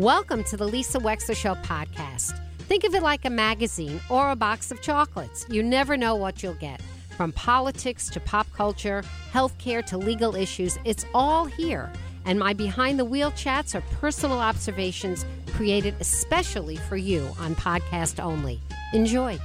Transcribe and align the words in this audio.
Welcome 0.00 0.42
to 0.44 0.56
the 0.56 0.66
Lisa 0.66 0.98
Wexler 0.98 1.36
Show 1.36 1.54
podcast. 1.54 2.36
Think 2.58 2.82
of 2.82 2.96
it 2.96 3.02
like 3.04 3.24
a 3.24 3.30
magazine 3.30 4.00
or 4.10 4.32
a 4.32 4.34
box 4.34 4.72
of 4.72 4.82
chocolates. 4.82 5.46
You 5.48 5.62
never 5.62 5.96
know 5.96 6.16
what 6.16 6.42
you'll 6.42 6.54
get. 6.54 6.82
From 7.16 7.30
politics 7.30 8.10
to 8.10 8.18
pop 8.18 8.48
culture, 8.52 9.04
healthcare 9.32 9.86
to 9.86 9.96
legal 9.96 10.34
issues, 10.34 10.80
it's 10.84 11.06
all 11.14 11.44
here. 11.44 11.92
And 12.24 12.40
my 12.40 12.52
behind 12.54 12.98
the 12.98 13.04
wheel 13.04 13.30
chats 13.36 13.76
are 13.76 13.82
personal 14.00 14.40
observations 14.40 15.24
created 15.52 15.94
especially 16.00 16.74
for 16.74 16.96
you 16.96 17.30
on 17.38 17.54
podcast 17.54 18.20
only. 18.20 18.60
Enjoy. 18.94 19.38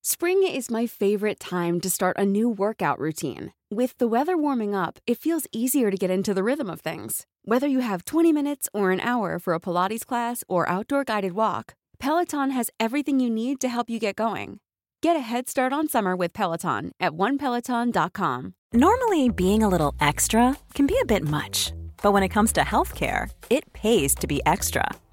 Spring 0.00 0.42
is 0.44 0.70
my 0.70 0.86
favorite 0.86 1.38
time 1.38 1.78
to 1.82 1.90
start 1.90 2.16
a 2.16 2.24
new 2.24 2.48
workout 2.48 2.98
routine. 2.98 3.52
With 3.72 3.96
the 3.96 4.06
weather 4.06 4.36
warming 4.36 4.74
up, 4.74 4.98
it 5.06 5.16
feels 5.16 5.46
easier 5.50 5.90
to 5.90 5.96
get 5.96 6.10
into 6.10 6.34
the 6.34 6.44
rhythm 6.44 6.68
of 6.68 6.82
things. 6.82 7.24
Whether 7.46 7.66
you 7.66 7.80
have 7.80 8.04
20 8.04 8.30
minutes 8.30 8.68
or 8.74 8.90
an 8.90 9.00
hour 9.00 9.38
for 9.38 9.54
a 9.54 9.60
Pilates 9.60 10.04
class 10.04 10.44
or 10.46 10.68
outdoor 10.68 11.04
guided 11.04 11.32
walk, 11.32 11.72
Peloton 11.98 12.50
has 12.50 12.68
everything 12.78 13.18
you 13.18 13.30
need 13.30 13.62
to 13.62 13.70
help 13.70 13.88
you 13.88 13.98
get 13.98 14.16
going. 14.16 14.60
Get 15.00 15.16
a 15.16 15.20
head 15.20 15.48
start 15.48 15.72
on 15.72 15.88
summer 15.88 16.14
with 16.14 16.34
Peloton 16.34 16.92
at 17.00 17.12
onepeloton.com. 17.12 18.52
Normally, 18.74 19.30
being 19.30 19.62
a 19.62 19.70
little 19.70 19.94
extra 19.98 20.54
can 20.74 20.86
be 20.86 20.98
a 21.00 21.06
bit 21.06 21.26
much, 21.26 21.72
but 22.02 22.12
when 22.12 22.22
it 22.22 22.28
comes 22.28 22.52
to 22.52 22.60
healthcare, 22.60 23.30
it 23.48 23.72
pays 23.72 24.14
to 24.16 24.26
be 24.26 24.42
extra. 24.44 24.84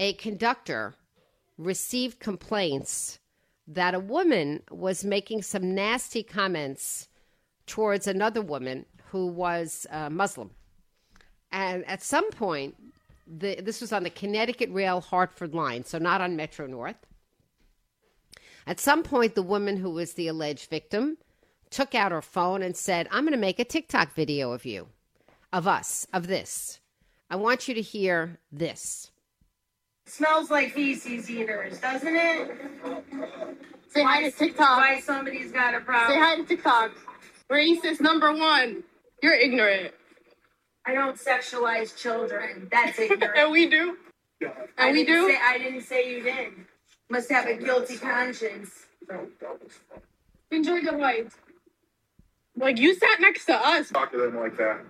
a 0.00 0.14
conductor 0.14 0.94
received 1.58 2.18
complaints 2.18 3.18
that 3.68 3.94
a 3.94 4.00
woman 4.00 4.62
was 4.70 5.04
making 5.04 5.42
some 5.42 5.74
nasty 5.74 6.22
comments 6.22 7.06
towards 7.66 8.06
another 8.06 8.40
woman 8.40 8.86
who 9.10 9.26
was 9.26 9.86
uh, 9.90 10.08
Muslim. 10.08 10.50
And 11.52 11.86
at 11.86 12.02
some 12.02 12.30
point, 12.30 12.76
the, 13.26 13.60
this 13.60 13.82
was 13.82 13.92
on 13.92 14.02
the 14.02 14.10
Connecticut 14.10 14.70
Rail 14.72 15.02
Hartford 15.02 15.54
line, 15.54 15.84
so 15.84 15.98
not 15.98 16.22
on 16.22 16.34
Metro 16.34 16.66
North. 16.66 17.06
At 18.66 18.80
some 18.80 19.02
point, 19.02 19.34
the 19.34 19.42
woman 19.42 19.76
who 19.76 19.90
was 19.90 20.14
the 20.14 20.28
alleged 20.28 20.70
victim 20.70 21.18
took 21.68 21.94
out 21.94 22.10
her 22.10 22.22
phone 22.22 22.62
and 22.62 22.74
said, 22.74 23.06
I'm 23.10 23.24
going 23.24 23.32
to 23.32 23.38
make 23.38 23.58
a 23.58 23.64
TikTok 23.64 24.14
video 24.14 24.52
of 24.52 24.64
you, 24.64 24.88
of 25.52 25.68
us, 25.68 26.06
of 26.12 26.26
this. 26.26 26.80
I 27.28 27.36
want 27.36 27.68
you 27.68 27.74
to 27.74 27.82
hear 27.82 28.38
this. 28.50 29.09
Smells 30.06 30.50
like 30.50 30.72
feces 30.72 31.30
eaters, 31.30 31.78
doesn't 31.78 32.16
it? 32.16 32.50
Say 33.88 34.02
hi 34.02 34.22
to 34.22 34.30
TikTok. 34.30 34.78
Why 34.78 35.00
somebody's 35.00 35.52
got 35.52 35.74
a 35.74 35.80
problem? 35.80 36.12
Say 36.16 36.20
hi 36.20 36.36
to 36.36 36.44
TikTok. 36.44 36.92
Racist 37.50 38.00
number 38.00 38.32
one. 38.32 38.82
You're 39.22 39.34
ignorant. 39.34 39.92
I 40.86 40.94
don't 40.94 41.16
sexualize 41.18 41.96
children. 41.96 42.68
That's 42.70 42.98
ignorant. 42.98 43.36
and 43.36 43.52
we 43.52 43.68
do. 43.68 43.96
I 44.42 44.48
And 44.78 44.92
we 44.96 45.04
didn't 45.04 45.26
do. 45.26 45.32
Say, 45.32 45.38
I 45.42 45.58
didn't 45.58 45.82
say 45.82 46.10
you 46.10 46.22
did. 46.22 46.52
Must 47.10 47.30
have 47.30 47.46
a 47.46 47.54
guilty 47.54 47.98
conscience. 47.98 48.86
Enjoy 50.50 50.80
the 50.82 50.92
light. 50.92 51.32
Like 52.56 52.78
you 52.78 52.94
sat 52.94 53.20
next 53.20 53.46
to 53.46 53.54
us. 53.54 53.90
talk 53.90 54.12
to 54.12 54.18
them 54.18 54.36
like 54.36 54.56
that? 54.56 54.80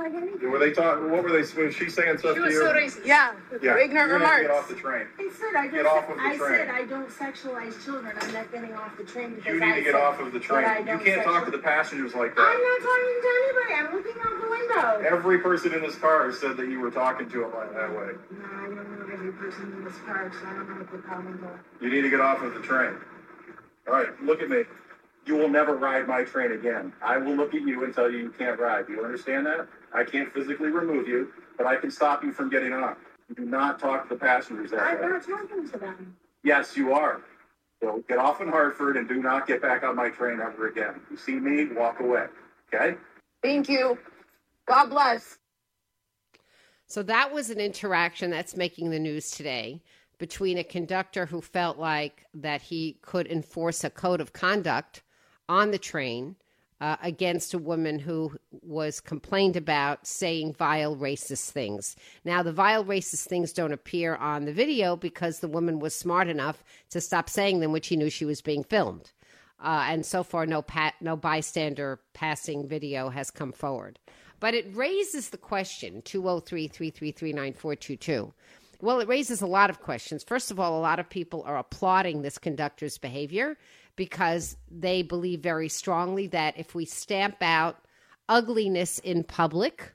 I 0.00 0.08
didn't 0.08 0.40
do 0.40 0.46
like. 0.46 0.52
Were 0.52 0.58
they 0.58 0.72
talking? 0.72 1.10
What 1.10 1.22
were 1.24 1.30
they? 1.32 1.40
Was 1.62 1.74
she 1.74 1.88
saying 1.90 2.18
stuff 2.18 2.32
She 2.34 2.40
to 2.40 2.46
was 2.46 2.54
you? 2.54 2.60
so 2.60 2.72
racist. 2.72 3.06
Yeah. 3.06 3.32
yeah. 3.62 3.76
Ignorant 3.78 3.92
You're 3.92 3.96
gonna 3.96 4.14
remarks. 4.14 4.42
Get 4.42 4.50
off 4.50 4.68
the 4.68 4.74
train. 4.74 5.06
I 5.18 5.30
said 5.38 5.54
I 5.56 5.62
don't. 5.66 5.72
Get 5.72 5.86
off 5.86 6.08
of 6.10 6.16
the 6.16 6.22
I 6.22 6.36
train. 6.36 6.50
said 6.58 6.68
I 6.70 6.82
don't 6.84 7.08
sexualize 7.10 7.84
children. 7.84 8.12
I'm 8.20 8.32
not 8.32 8.52
getting 8.52 8.74
off 8.74 8.96
the 8.96 9.04
train 9.04 9.34
because 9.34 9.52
You 9.54 9.60
need 9.60 9.66
I 9.66 9.76
to 9.76 9.82
get 9.82 9.92
said 9.94 10.00
off 10.02 10.20
of 10.20 10.32
the 10.32 10.38
that 10.38 10.50
I 10.50 10.62
train. 10.62 10.78
You 10.86 10.92
don't 10.92 11.04
can't 11.04 11.24
talk 11.24 11.44
to 11.44 11.50
sexual- 11.50 11.52
the 11.52 11.58
passengers 11.64 12.14
like 12.14 12.34
that. 12.36 12.42
I'm 12.42 12.58
that. 12.58 12.68
not 12.68 12.80
talking 12.88 13.18
to 13.22 13.30
anybody. 13.42 13.72
I'm 13.74 13.90
looking 13.96 14.18
out 14.22 14.36
the 14.42 14.50
window. 14.50 15.16
Every 15.16 15.38
person 15.38 15.72
in 15.74 15.80
this 15.82 15.96
car 15.96 16.32
said 16.32 16.56
that 16.56 16.68
you 16.68 16.80
were 16.80 16.90
talking 16.90 17.28
to 17.30 17.40
them 17.40 17.52
like 17.54 17.72
that 17.74 17.90
way. 17.90 18.12
No, 18.30 18.46
I 18.46 18.66
don't 18.66 18.98
know 18.98 19.12
every 19.12 19.32
person 19.32 19.72
in 19.76 19.84
this 19.84 19.96
car, 20.06 20.32
so 20.32 20.46
I 20.48 20.52
don't 20.54 20.68
know 20.68 20.74
what 20.76 20.90
the 20.92 20.98
problems 20.98 21.42
are. 21.42 21.60
You 21.80 21.90
need 21.90 22.02
to 22.02 22.10
get 22.10 22.20
off 22.20 22.42
of 22.42 22.54
the 22.54 22.60
train. 22.60 22.94
All 23.88 23.94
right, 23.94 24.08
look 24.22 24.40
at 24.42 24.48
me. 24.48 24.64
You 25.26 25.36
will 25.36 25.48
never 25.48 25.76
ride 25.76 26.08
my 26.08 26.24
train 26.24 26.50
again. 26.52 26.92
I 27.02 27.16
will 27.18 27.34
look 27.36 27.54
at 27.54 27.60
you 27.62 27.84
and 27.84 27.94
tell 27.94 28.10
you 28.10 28.18
you 28.18 28.30
can't 28.30 28.58
ride. 28.58 28.86
Do 28.88 28.94
you 28.94 29.04
understand 29.04 29.46
that? 29.46 29.68
I 29.94 30.04
can't 30.04 30.32
physically 30.32 30.70
remove 30.70 31.06
you, 31.06 31.32
but 31.56 31.66
I 31.66 31.76
can 31.76 31.90
stop 31.90 32.24
you 32.24 32.32
from 32.32 32.50
getting 32.50 32.72
on. 32.72 32.96
You 33.28 33.34
do 33.34 33.44
not 33.44 33.78
talk 33.78 34.08
to 34.08 34.14
the 34.14 34.20
passengers 34.20 34.70
that 34.70 34.80
I'm 34.80 35.00
way. 35.00 35.08
not 35.08 35.26
talking 35.26 35.68
to 35.70 35.78
them. 35.78 36.16
Yes, 36.44 36.76
you 36.76 36.92
are. 36.92 37.22
So 37.80 38.02
get 38.08 38.18
off 38.18 38.40
in 38.40 38.48
Hartford 38.48 38.96
and 38.96 39.08
do 39.08 39.22
not 39.22 39.46
get 39.46 39.60
back 39.60 39.82
on 39.82 39.96
my 39.96 40.08
train 40.08 40.40
ever 40.40 40.68
again. 40.68 41.00
You 41.10 41.16
see 41.16 41.34
me, 41.34 41.66
walk 41.74 42.00
away. 42.00 42.26
Okay? 42.72 42.96
Thank 43.42 43.68
you. 43.68 43.98
God 44.66 44.86
bless. 44.86 45.38
So 46.86 47.02
that 47.04 47.32
was 47.32 47.50
an 47.50 47.58
interaction 47.58 48.30
that's 48.30 48.56
making 48.56 48.90
the 48.90 48.98
news 48.98 49.30
today 49.30 49.82
between 50.18 50.58
a 50.58 50.64
conductor 50.64 51.26
who 51.26 51.40
felt 51.40 51.78
like 51.78 52.24
that 52.34 52.62
he 52.62 52.98
could 53.02 53.26
enforce 53.26 53.82
a 53.82 53.90
code 53.90 54.20
of 54.20 54.32
conduct 54.32 55.02
on 55.48 55.70
the 55.70 55.78
train 55.78 56.36
uh, 56.82 56.96
against 57.00 57.54
a 57.54 57.58
woman 57.58 58.00
who 58.00 58.32
was 58.60 58.98
complained 58.98 59.56
about 59.56 60.04
saying 60.04 60.52
vile 60.52 60.96
racist 60.96 61.50
things. 61.50 61.94
Now, 62.24 62.42
the 62.42 62.52
vile 62.52 62.84
racist 62.84 63.28
things 63.28 63.52
don't 63.52 63.72
appear 63.72 64.16
on 64.16 64.46
the 64.46 64.52
video 64.52 64.96
because 64.96 65.38
the 65.38 65.46
woman 65.46 65.78
was 65.78 65.94
smart 65.94 66.26
enough 66.26 66.64
to 66.90 67.00
stop 67.00 67.30
saying 67.30 67.60
them, 67.60 67.70
which 67.70 67.86
he 67.86 67.94
knew 67.94 68.10
she 68.10 68.24
was 68.24 68.42
being 68.42 68.64
filmed. 68.64 69.12
Uh, 69.62 69.84
and 69.86 70.04
so 70.04 70.24
far, 70.24 70.44
no 70.44 70.60
pat, 70.60 70.94
no 71.00 71.14
bystander 71.14 72.00
passing 72.14 72.66
video 72.66 73.10
has 73.10 73.30
come 73.30 73.52
forward. 73.52 74.00
But 74.40 74.54
it 74.54 74.66
raises 74.74 75.30
the 75.30 75.38
question 75.38 76.02
203 76.02 76.66
333 76.66 77.32
9422. 77.32 78.34
Well, 78.82 78.98
it 78.98 79.06
raises 79.06 79.40
a 79.40 79.46
lot 79.46 79.70
of 79.70 79.80
questions. 79.80 80.24
First 80.24 80.50
of 80.50 80.58
all, 80.58 80.76
a 80.76 80.82
lot 80.82 80.98
of 80.98 81.08
people 81.08 81.44
are 81.46 81.56
applauding 81.56 82.22
this 82.22 82.36
conductor's 82.36 82.98
behavior 82.98 83.56
because 83.94 84.56
they 84.68 85.02
believe 85.02 85.38
very 85.38 85.68
strongly 85.68 86.26
that 86.26 86.58
if 86.58 86.74
we 86.74 86.84
stamp 86.84 87.36
out 87.40 87.76
ugliness 88.28 88.98
in 88.98 89.22
public, 89.22 89.94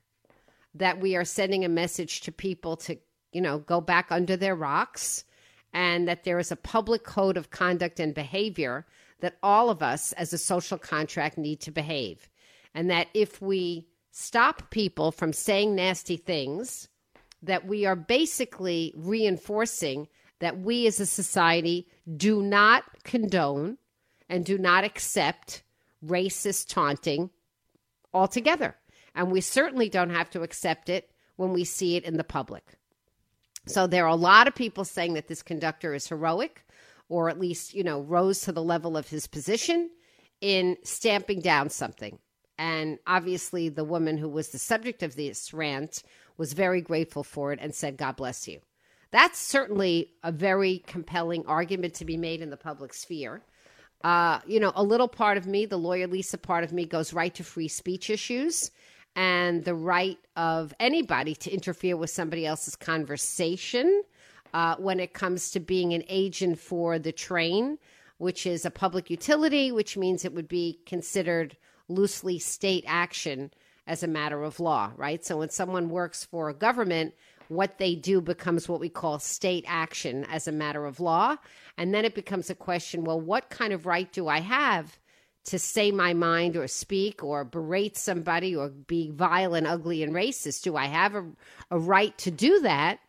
that 0.74 1.02
we 1.02 1.18
are 1.18 1.26
sending 1.26 1.66
a 1.66 1.70
message 1.70 2.22
to 2.22 2.31
people 2.31 2.78
to, 2.78 2.97
you 3.34 3.42
know, 3.42 3.59
go 3.59 3.81
back 3.81 4.08
under 4.09 4.38
their 4.38 4.56
rocks 4.56 5.26
and 5.74 6.08
that 6.08 6.24
there 6.24 6.40
is 6.40 6.53
a 6.53 6.56
public 6.56 7.03
code 7.03 7.36
of 7.36 7.50
conduct 7.50 8.00
and 8.00 8.16
behavior 8.16 8.86
that 9.20 9.38
all 9.44 9.70
of 9.70 9.84
us 9.84 10.14
as 10.14 10.31
a 10.31 10.38
social 10.38 10.78
contract 10.78 11.38
need 11.38 11.59
to 11.59 11.72
behave. 11.72 12.30
And 12.74 12.90
that 12.90 13.08
if 13.14 13.42
we 13.42 13.90
stop 14.12 14.70
people 14.70 15.12
from 15.12 15.34
saying 15.34 15.76
nasty 15.76 16.16
things, 16.16 16.88
that 17.42 17.66
we 17.66 17.86
are 17.86 17.96
basically 17.96 18.94
reinforcing 18.96 20.08
that 20.40 20.59
we 20.59 20.88
as 20.88 21.00
a 21.00 21.06
society 21.06 21.88
do 22.16 22.42
not 22.42 22.84
condone 23.03 23.78
and 24.30 24.46
do 24.46 24.58
not 24.58 24.84
accept 24.84 25.64
racist 26.06 26.68
taunting 26.70 27.29
altogether. 28.14 28.76
And 29.16 29.32
we 29.32 29.41
certainly 29.41 29.90
don't 29.90 30.11
have 30.11 30.29
to 30.32 30.41
accept 30.41 30.90
it 30.90 31.09
when 31.38 31.53
we 31.53 31.64
see 31.64 31.96
it 31.96 32.03
in 32.03 32.17
the 32.17 32.23
public. 32.23 32.64
So 33.66 33.88
there 33.88 34.06
are 34.06 34.09
a 34.09 34.16
lot 34.16 34.47
of 34.47 34.56
people 34.56 34.85
saying 34.85 35.14
that 35.16 35.28
this 35.28 35.44
conductor 35.44 35.94
is 35.94 36.08
heroic 36.08 36.64
or 37.09 37.29
at 37.29 37.40
least, 37.40 37.73
you 37.73 37.84
know, 37.84 38.02
rose 38.02 38.41
to 38.41 38.52
the 38.52 38.64
level 38.64 38.97
of 38.97 39.09
his 39.09 39.28
position 39.28 39.90
in 40.41 40.78
stamping 40.84 41.41
down 41.41 41.70
something. 41.70 42.20
And 42.58 42.98
obviously, 43.06 43.70
the 43.70 43.84
woman 43.84 44.18
who 44.18 44.30
was 44.30 44.50
the 44.50 44.59
subject 44.59 45.04
of 45.04 45.16
this 45.16 45.54
rant 45.54 46.04
was 46.38 46.54
very 46.54 46.82
grateful 46.82 47.24
for 47.24 47.54
it 47.54 47.59
and 47.62 47.74
said, 47.74 47.98
God 47.98 48.16
bless 48.16 48.48
you. 48.48 48.59
That's 49.12 49.40
certainly 49.40 50.12
a 50.24 50.32
very 50.32 50.80
compelling 50.88 51.46
argument 51.46 51.94
to 51.96 52.06
be 52.06 52.18
made 52.18 52.42
in 52.42 52.50
the 52.50 52.58
public 52.58 52.94
sphere. 52.94 53.42
Uh, 54.04 54.40
you 54.46 54.59
know, 54.59 54.72
a 54.76 54.84
little 54.84 55.08
part 55.08 55.38
of 55.38 55.48
me, 55.48 55.66
the 55.66 55.78
lawyer 55.78 56.08
Lisa 56.08 56.38
part 56.38 56.64
of 56.64 56.74
me, 56.74 56.86
goes 56.86 57.14
right 57.14 57.34
to 57.36 57.44
free 57.44 57.68
speech 57.68 58.09
issues 58.09 58.72
and 59.16 59.64
the 59.64 59.74
right 59.74 60.20
of 60.36 60.74
anybody 60.80 61.34
to 61.34 61.52
interfere 61.52 61.98
with 61.98 62.09
somebody 62.09 62.46
else's 62.46 62.76
conversation 62.76 64.04
uh, 64.54 64.76
when 64.78 65.00
it 65.00 65.14
comes 65.14 65.52
to 65.52 65.59
being 65.59 65.94
an 65.94 66.04
agent 66.08 66.59
for 66.59 67.00
the 67.00 67.12
train 67.12 67.80
which 68.18 68.46
is 68.46 68.66
a 68.66 68.72
public 68.72 69.09
utility, 69.09 69.72
which 69.72 69.98
means 69.98 70.26
it 70.26 70.34
would 70.34 70.48
be 70.48 70.80
considered 70.86 71.56
loosely 71.89 72.39
state 72.39 72.84
action 72.87 73.51
as 73.85 74.03
a 74.03 74.07
matter 74.07 74.43
of 74.43 74.59
law, 74.59 74.91
right? 74.97 75.23
So 75.25 75.37
when 75.37 75.49
someone 75.49 75.89
works 75.89 76.23
for 76.25 76.49
a 76.49 76.53
government, 76.53 77.13
what 77.47 77.78
they 77.78 77.95
do 77.95 78.19
becomes 78.19 78.67
what 78.67 78.79
we 78.79 78.89
call 78.89 79.19
state 79.19 79.63
action 79.67 80.25
as 80.25 80.47
a 80.47 80.51
matter 80.51 80.85
of 80.85 80.99
law. 80.99 81.37
And 81.78 81.93
then 81.93 82.05
it 82.05 82.16
becomes 82.16 82.49
a 82.49 82.55
question 82.55 83.03
well, 83.03 83.19
what 83.19 83.49
kind 83.49 83.73
of 83.73 83.85
right 83.85 84.11
do 84.11 84.28
I 84.28 84.41
have 84.41 84.99
to 85.45 85.57
say 85.57 85.91
my 85.91 86.13
mind 86.13 86.57
or 86.57 86.67
speak 86.67 87.23
or 87.23 87.45
berate 87.45 87.95
somebody 87.95 88.53
or 88.53 88.67
be 88.69 89.11
vile 89.11 89.55
and 89.55 89.66
ugly 89.66 90.03
and 90.03 90.13
racist? 90.13 90.63
Do 90.63 90.75
I 90.75 90.85
have 90.85 91.16
a, 91.16 91.25
a 91.72 91.79
right 91.79 92.17
to 92.19 92.31
do 92.31 92.59
that? 92.61 92.99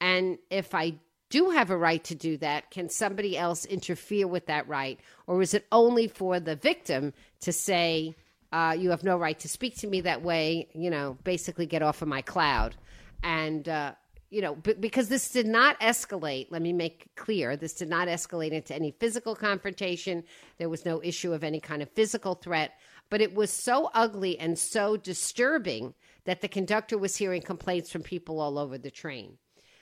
And 0.00 0.38
if 0.50 0.74
I 0.74 0.94
do 1.30 1.50
have 1.50 1.70
a 1.70 1.76
right 1.76 2.02
to 2.04 2.14
do 2.14 2.36
that, 2.38 2.70
can 2.70 2.88
somebody 2.88 3.36
else 3.36 3.64
interfere 3.64 4.26
with 4.26 4.46
that 4.46 4.68
right? 4.68 5.00
Or 5.26 5.42
is 5.42 5.54
it 5.54 5.66
only 5.72 6.08
for 6.08 6.38
the 6.40 6.56
victim 6.56 7.12
to 7.40 7.52
say, 7.52 8.14
uh, 8.52 8.76
you 8.78 8.90
have 8.90 9.04
no 9.04 9.16
right 9.16 9.38
to 9.40 9.48
speak 9.48 9.76
to 9.78 9.86
me 9.86 10.00
that 10.02 10.22
way, 10.22 10.68
you 10.74 10.90
know, 10.90 11.16
basically 11.24 11.66
get 11.66 11.82
off 11.82 12.02
of 12.02 12.08
my 12.08 12.22
cloud? 12.22 12.76
And, 13.22 13.68
uh, 13.68 13.92
you 14.30 14.40
know, 14.40 14.54
b- 14.54 14.74
because 14.74 15.08
this 15.08 15.30
did 15.30 15.46
not 15.46 15.78
escalate, 15.80 16.46
let 16.50 16.62
me 16.62 16.72
make 16.72 17.06
clear, 17.16 17.56
this 17.56 17.74
did 17.74 17.88
not 17.88 18.08
escalate 18.08 18.52
into 18.52 18.74
any 18.74 18.92
physical 18.92 19.34
confrontation. 19.34 20.24
There 20.58 20.68
was 20.68 20.84
no 20.84 21.02
issue 21.02 21.32
of 21.32 21.44
any 21.44 21.60
kind 21.60 21.82
of 21.82 21.90
physical 21.90 22.34
threat, 22.34 22.72
but 23.08 23.20
it 23.20 23.34
was 23.34 23.50
so 23.50 23.90
ugly 23.94 24.38
and 24.38 24.58
so 24.58 24.96
disturbing 24.96 25.94
that 26.24 26.40
the 26.40 26.48
conductor 26.48 26.96
was 26.96 27.16
hearing 27.16 27.42
complaints 27.42 27.90
from 27.90 28.02
people 28.02 28.40
all 28.40 28.58
over 28.58 28.78
the 28.78 28.90
train. 28.90 29.36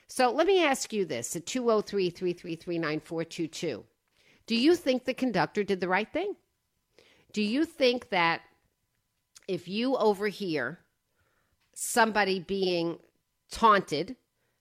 So 0.09 0.31
let 0.32 0.47
me 0.47 0.65
ask 0.65 0.93
you 0.93 1.05
this 1.05 1.37
at 1.37 1.47
203 1.47 2.11
333 2.11 2.79
9422. 2.79 3.85
Do 4.47 4.56
you 4.56 4.75
think 4.75 5.05
the 5.05 5.12
conductor 5.12 5.62
did 5.62 5.81
the 5.81 5.88
right 5.88 6.11
thing? 6.11 6.35
Do 7.32 7.43
you 7.43 7.67
think 7.67 8.09
that 8.09 8.41
if 9.48 9.66
you 9.66 9.96
overhear 9.96 10.78
somebody 11.74 12.38
being 12.38 12.98
taunted 13.50 14.14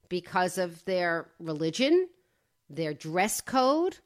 because 0.09 0.57
of 0.57 0.83
their 0.85 1.27
religion, 1.39 2.07
their 2.69 2.93
dress 2.93 3.41
code, 3.41 3.97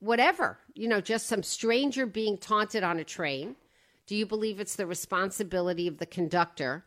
whatever, 0.00 0.58
you 0.74 0.88
know, 0.88 1.00
just 1.00 1.26
some 1.26 1.42
stranger 1.42 2.06
being 2.06 2.38
taunted 2.38 2.82
on 2.82 2.98
a 2.98 3.04
train, 3.04 3.54
do 4.06 4.16
you 4.16 4.24
believe 4.24 4.58
it's 4.58 4.76
the 4.76 4.86
responsibility 4.86 5.86
of 5.86 5.98
the 5.98 6.06
conductor 6.06 6.84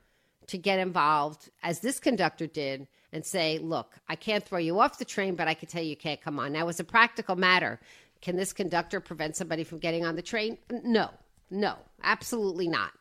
to 0.47 0.57
get 0.57 0.79
involved, 0.79 1.51
as 1.61 1.79
this 1.81 1.99
conductor 1.99 2.47
did, 2.47 2.87
and 3.13 3.23
say, 3.23 3.59
look, 3.59 3.95
I 4.07 4.15
can't 4.15 4.43
throw 4.43 4.57
you 4.57 4.79
off 4.79 4.97
the 4.97 5.05
train, 5.05 5.35
but 5.35 5.47
I 5.47 5.53
can 5.53 5.69
tell 5.69 5.83
you 5.83 5.95
can't 5.95 6.21
come 6.21 6.39
on? 6.39 6.53
Now, 6.53 6.67
as 6.67 6.79
a 6.79 6.83
practical 6.83 7.35
matter, 7.35 7.79
can 8.21 8.35
this 8.35 8.53
conductor 8.53 8.99
prevent 8.99 9.35
somebody 9.35 9.63
from 9.63 9.79
getting 9.79 10.05
on 10.05 10.15
the 10.15 10.21
train? 10.21 10.57
No, 10.83 11.11
no, 11.51 11.75
absolutely 12.03 12.67
not. 12.67 12.91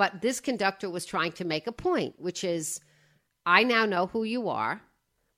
But 0.00 0.22
this 0.22 0.40
conductor 0.40 0.88
was 0.88 1.04
trying 1.04 1.32
to 1.32 1.44
make 1.44 1.66
a 1.66 1.72
point, 1.72 2.14
which 2.18 2.42
is 2.42 2.80
I 3.44 3.64
now 3.64 3.84
know 3.84 4.06
who 4.06 4.24
you 4.24 4.48
are. 4.48 4.80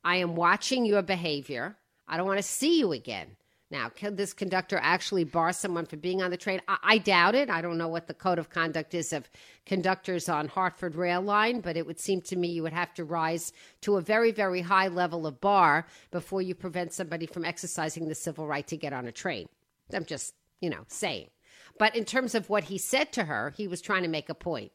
I 0.04 0.18
am 0.18 0.36
watching 0.36 0.86
your 0.86 1.02
behavior. 1.02 1.76
I 2.06 2.16
don't 2.16 2.28
want 2.28 2.38
to 2.38 2.44
see 2.44 2.78
you 2.78 2.92
again. 2.92 3.26
Now, 3.72 3.88
can 3.88 4.14
this 4.14 4.32
conductor 4.32 4.78
actually 4.80 5.24
bar 5.24 5.52
someone 5.52 5.86
for 5.86 5.96
being 5.96 6.22
on 6.22 6.30
the 6.30 6.36
train? 6.36 6.60
I, 6.68 6.78
I, 6.84 6.98
doubt 6.98 7.34
it. 7.34 7.50
I 7.50 7.60
don't 7.60 7.76
know 7.76 7.88
what 7.88 8.06
the 8.06 8.14
code 8.14 8.38
of 8.38 8.50
conduct 8.50 8.94
is 8.94 9.12
of 9.12 9.28
conductors 9.66 10.28
on 10.28 10.46
Hartford 10.46 10.94
Rail 10.94 11.22
Line, 11.22 11.60
but 11.60 11.76
it 11.76 11.84
would 11.84 11.98
seem 11.98 12.20
to 12.20 12.36
me 12.36 12.46
you 12.46 12.62
would 12.62 12.72
have 12.72 12.94
to 12.94 13.04
rise 13.04 13.52
to 13.80 13.96
a 13.96 14.00
very, 14.00 14.30
very 14.30 14.60
high 14.60 14.86
level 14.86 15.26
of 15.26 15.40
bar 15.40 15.88
before 16.12 16.40
you 16.40 16.54
prevent 16.54 16.92
somebody 16.92 17.26
from 17.26 17.44
exercising 17.44 18.06
the 18.06 18.14
civil 18.14 18.46
right 18.46 18.68
to 18.68 18.76
get 18.76 18.92
on 18.92 19.08
a 19.08 19.12
train. 19.12 19.48
I'm 19.92 20.04
just, 20.04 20.34
you 20.60 20.70
know, 20.70 20.84
saying. 20.86 21.30
But 21.78 21.96
in 21.96 22.04
terms 22.04 22.34
of 22.34 22.48
what 22.48 22.64
he 22.64 22.78
said 22.78 23.12
to 23.12 23.24
her, 23.24 23.52
he 23.56 23.66
was 23.66 23.80
trying 23.80 24.02
to 24.02 24.08
make 24.08 24.28
a 24.28 24.34
point, 24.34 24.72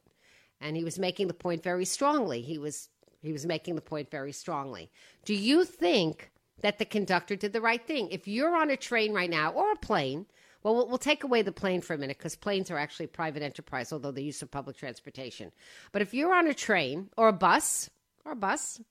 and 0.60 0.76
he 0.76 0.84
was 0.84 1.00
making 1.00 1.28
the 1.28 1.34
point 1.34 1.64
very 1.64 1.86
strongly. 1.86 2.42
He 2.42 2.58
was 2.58 2.90
he 3.22 3.32
was 3.32 3.46
making 3.46 3.76
the 3.76 3.82
point 3.82 4.12
very 4.12 4.32
strongly. 4.32 4.92
Do 5.26 5.34
you 5.34 5.66
think 5.66 6.32
that 6.62 6.78
the 6.78 6.86
conductor 6.86 7.36
did 7.36 7.54
the 7.54 7.62
right 7.62 7.86
thing? 7.86 8.10
If 8.12 8.28
you're 8.28 8.56
on 8.56 8.70
a 8.70 8.78
train 8.78 9.14
right 9.14 9.30
now 9.30 9.52
or 9.52 9.72
a 9.72 9.76
plane, 9.76 10.28
well, 10.64 10.88
we'll, 10.88 10.98
take 10.98 11.24
away 11.24 11.44
the 11.44 11.52
plane 11.52 11.82
for 11.82 11.94
a 11.94 11.98
minute 11.98 12.18
because 12.18 12.36
planes 12.36 12.70
are 12.72 12.78
actually 12.78 13.08
private 13.08 13.44
enterprise, 13.44 13.94
although 13.94 14.12
they're 14.12 14.24
used 14.24 14.50
public 14.52 14.76
transportation. 14.76 15.52
But 15.92 16.02
if 16.02 16.14
you're 16.14 16.34
on 16.34 16.48
a 16.48 16.54
train 16.54 17.10
or 17.16 17.30
a 17.30 17.34
bus 17.34 17.90
or 18.26 18.34
a 18.34 18.36
bus, 18.36 18.82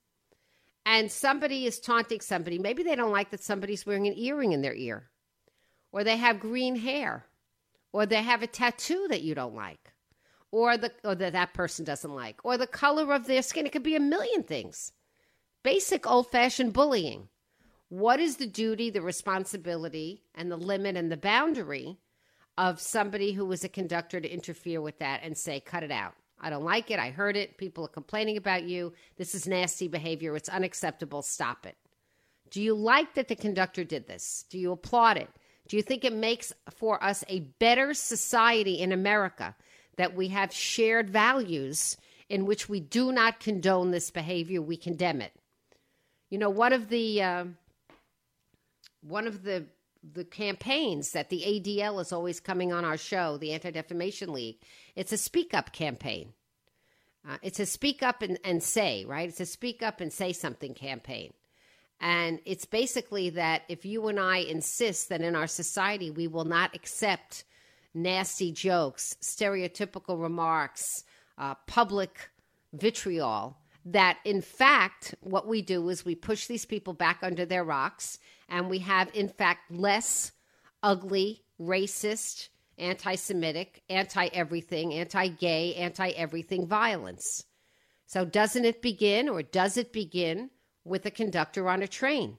and 0.87 1.11
somebody 1.11 1.67
is 1.67 1.81
taunting 1.81 2.21
somebody, 2.21 2.59
maybe 2.59 2.83
they 2.83 2.95
don't 2.95 3.11
like 3.11 3.31
that 3.31 3.43
somebody's 3.43 3.85
wearing 3.85 4.07
an 4.07 4.17
earring 4.17 4.53
in 4.53 4.63
their 4.63 4.75
ear, 4.75 5.11
or 5.93 6.05
they 6.05 6.17
have 6.17 6.41
green 6.41 6.77
hair, 6.77 7.27
or 7.97 8.05
they 8.05 8.23
have 8.23 8.43
a 8.43 8.47
tattoo 8.47 9.07
that 9.09 9.23
you 9.23 9.35
don't 9.35 9.55
like 9.55 9.95
or 10.51 10.77
the 10.77 10.93
or 11.03 11.15
that 11.15 11.33
that 11.33 11.55
person 11.55 11.83
doesn't 11.83 12.15
like 12.15 12.39
or 12.45 12.59
the 12.59 12.67
color 12.67 13.15
of 13.15 13.27
their 13.27 13.41
skin. 13.41 13.65
It 13.65 13.73
could 13.73 13.83
be 13.83 13.97
a 13.97 14.01
million 14.01 14.43
things. 14.43 14.93
Basic 15.63 16.07
old-fashioned 16.07 16.75
bullying. 16.75 17.31
What 17.89 18.21
is 18.21 18.37
the 18.37 18.47
duty 18.47 18.91
the 18.91 19.01
responsibility 19.01 20.25
and 20.35 20.53
the 20.53 20.59
limit 20.59 20.95
and 20.95 21.11
the 21.11 21.17
boundary 21.17 21.97
of 22.59 22.83
somebody 22.83 23.33
who 23.33 23.47
was 23.47 23.65
a 23.65 23.69
conductor 23.71 24.21
to 24.21 24.31
interfere 24.31 24.83
with 24.83 24.99
that 24.99 25.21
and 25.23 25.35
say 25.35 25.59
cut 25.59 25.83
it 25.83 25.91
out. 25.91 26.13
I 26.39 26.51
don't 26.51 26.65
like 26.65 26.91
it. 26.91 26.99
I 26.99 27.09
heard 27.09 27.35
it. 27.35 27.57
People 27.57 27.87
are 27.87 27.89
complaining 27.89 28.37
about 28.37 28.65
you. 28.65 28.93
This 29.17 29.35
is 29.35 29.49
nasty 29.49 29.89
behavior. 29.89 30.37
It's 30.37 30.51
unacceptable. 30.51 31.23
Stop 31.23 31.65
it. 31.65 31.77
Do 32.51 32.61
you 32.61 32.75
like 32.75 33.15
that 33.15 33.29
the 33.29 33.37
conductor 33.37 33.85
did 33.85 34.07
this? 34.07 34.45
Do 34.51 34.59
you 34.59 34.73
applaud 34.73 35.17
it 35.17 35.31
do 35.69 35.77
you 35.77 35.83
think 35.83 36.05
it 36.05 36.13
makes 36.13 36.53
for 36.71 37.03
us 37.03 37.25
a 37.29 37.41
better 37.41 37.95
society 37.95 38.81
in 38.81 38.93
america 38.93 39.55
that 39.97 40.15
we 40.15 40.29
have 40.29 40.53
shared 40.53 41.11
values 41.11 41.97
in 42.29 42.47
which 42.47 42.69
we 42.69 42.81
do 42.81 43.13
not 43.13 43.41
condone 43.41 43.91
this 43.91 44.11
behavior, 44.11 44.61
we 44.61 44.77
condemn 44.77 45.21
it. 45.21 45.33
You 46.31 46.39
know, 46.39 46.51
one 46.51 46.73
of 46.73 46.89
the 46.89 47.23
uh, 47.23 47.45
one 49.03 49.27
of 49.27 49.43
the 49.43 49.67
the 50.15 50.25
campaigns 50.25 51.13
that 51.13 51.31
the 51.31 51.43
ADL 51.47 52.01
is 52.01 52.13
always 52.13 52.41
coming 52.41 52.73
on 52.73 52.85
our 52.85 52.97
show, 52.97 53.39
the 53.39 53.53
Anti 53.53 53.71
Defamation 53.71 54.33
League, 54.33 54.59
it's 54.95 55.13
a 55.13 55.19
speak 55.19 55.55
up 55.55 55.73
campaign. 55.73 56.33
Uh, 57.29 57.39
it's 57.43 57.59
a 57.59 57.67
speak 57.67 58.05
up 58.05 58.23
and, 58.23 58.39
and 58.45 58.63
say, 58.63 59.05
right? 59.05 59.29
It's 59.29 59.41
a 59.41 59.47
speak 59.47 59.83
up 59.83 60.01
and 60.01 60.13
say 60.13 60.33
something 60.33 60.75
campaign. 60.75 61.33
And 62.01 62.41
it's 62.45 62.67
basically 62.67 63.31
that 63.31 63.63
if 63.69 63.85
you 63.87 64.09
and 64.09 64.21
I 64.21 64.39
insist 64.39 65.09
that 65.09 65.23
in 65.23 65.35
our 65.35 65.47
society 65.47 66.11
we 66.11 66.27
will 66.27 66.45
not 66.45 66.75
accept 66.75 67.45
nasty 67.95 68.53
jokes, 68.53 69.17
stereotypical 69.23 70.21
remarks, 70.21 71.05
uh, 71.39 71.55
public 71.67 72.31
vitriol. 72.73 73.57
That 73.87 74.19
in 74.25 74.43
fact, 74.43 75.15
what 75.21 75.47
we 75.47 75.63
do 75.63 75.89
is 75.89 76.05
we 76.05 76.15
push 76.15 76.47
these 76.47 76.65
people 76.65 76.93
back 76.93 77.21
under 77.23 77.47
their 77.47 77.65
rocks, 77.65 78.19
and 78.49 78.69
we 78.69 78.81
have, 78.81 79.11
in 79.15 79.29
fact, 79.29 79.71
less 79.71 80.33
ugly, 80.83 81.45
racist, 81.61 82.49
anti 82.79 83.15
Semitic, 83.15 83.83
anti 83.89 84.27
everything, 84.33 84.93
anti 84.93 85.29
gay, 85.29 85.75
anti 85.77 86.09
everything 86.11 86.67
violence. 86.67 87.45
So, 88.07 88.25
doesn't 88.25 88.65
it 88.65 88.83
begin, 88.83 89.29
or 89.29 89.43
does 89.43 89.77
it 89.77 89.93
begin, 89.93 90.51
with 90.87 91.05
a 91.07 91.11
conductor 91.11 91.69
on 91.69 91.83
a 91.83 91.89
train? 91.89 92.39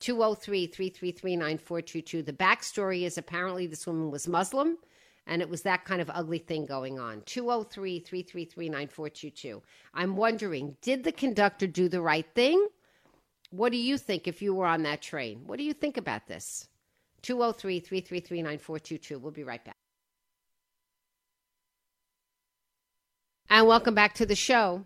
203 0.00 0.66
333 0.68 1.36
9422. 1.36 2.22
The 2.22 2.32
backstory 2.32 3.02
is 3.02 3.18
apparently 3.18 3.66
this 3.66 3.86
woman 3.86 4.10
was 4.10 4.28
Muslim 4.28 4.78
and 5.26 5.42
it 5.42 5.48
was 5.48 5.62
that 5.62 5.84
kind 5.84 6.00
of 6.00 6.10
ugly 6.12 6.38
thing 6.38 6.64
going 6.64 6.98
on. 6.98 7.22
203 7.26 8.00
333 8.00 8.68
9422. 8.68 9.62
I'm 9.94 10.16
wondering, 10.16 10.76
did 10.80 11.04
the 11.04 11.12
conductor 11.12 11.66
do 11.66 11.88
the 11.88 12.00
right 12.00 12.26
thing? 12.34 12.66
What 13.50 13.72
do 13.72 13.78
you 13.78 13.98
think 13.98 14.26
if 14.26 14.40
you 14.40 14.54
were 14.54 14.66
on 14.66 14.82
that 14.84 15.02
train? 15.02 15.42
What 15.46 15.58
do 15.58 15.64
you 15.64 15.72
think 15.72 15.96
about 15.96 16.26
this? 16.26 16.68
203 17.22 17.80
333 17.80 18.42
9422. 18.42 19.18
We'll 19.18 19.32
be 19.32 19.44
right 19.44 19.64
back. 19.64 19.76
And 23.50 23.66
welcome 23.66 23.94
back 23.94 24.14
to 24.14 24.26
the 24.26 24.36
show 24.36 24.84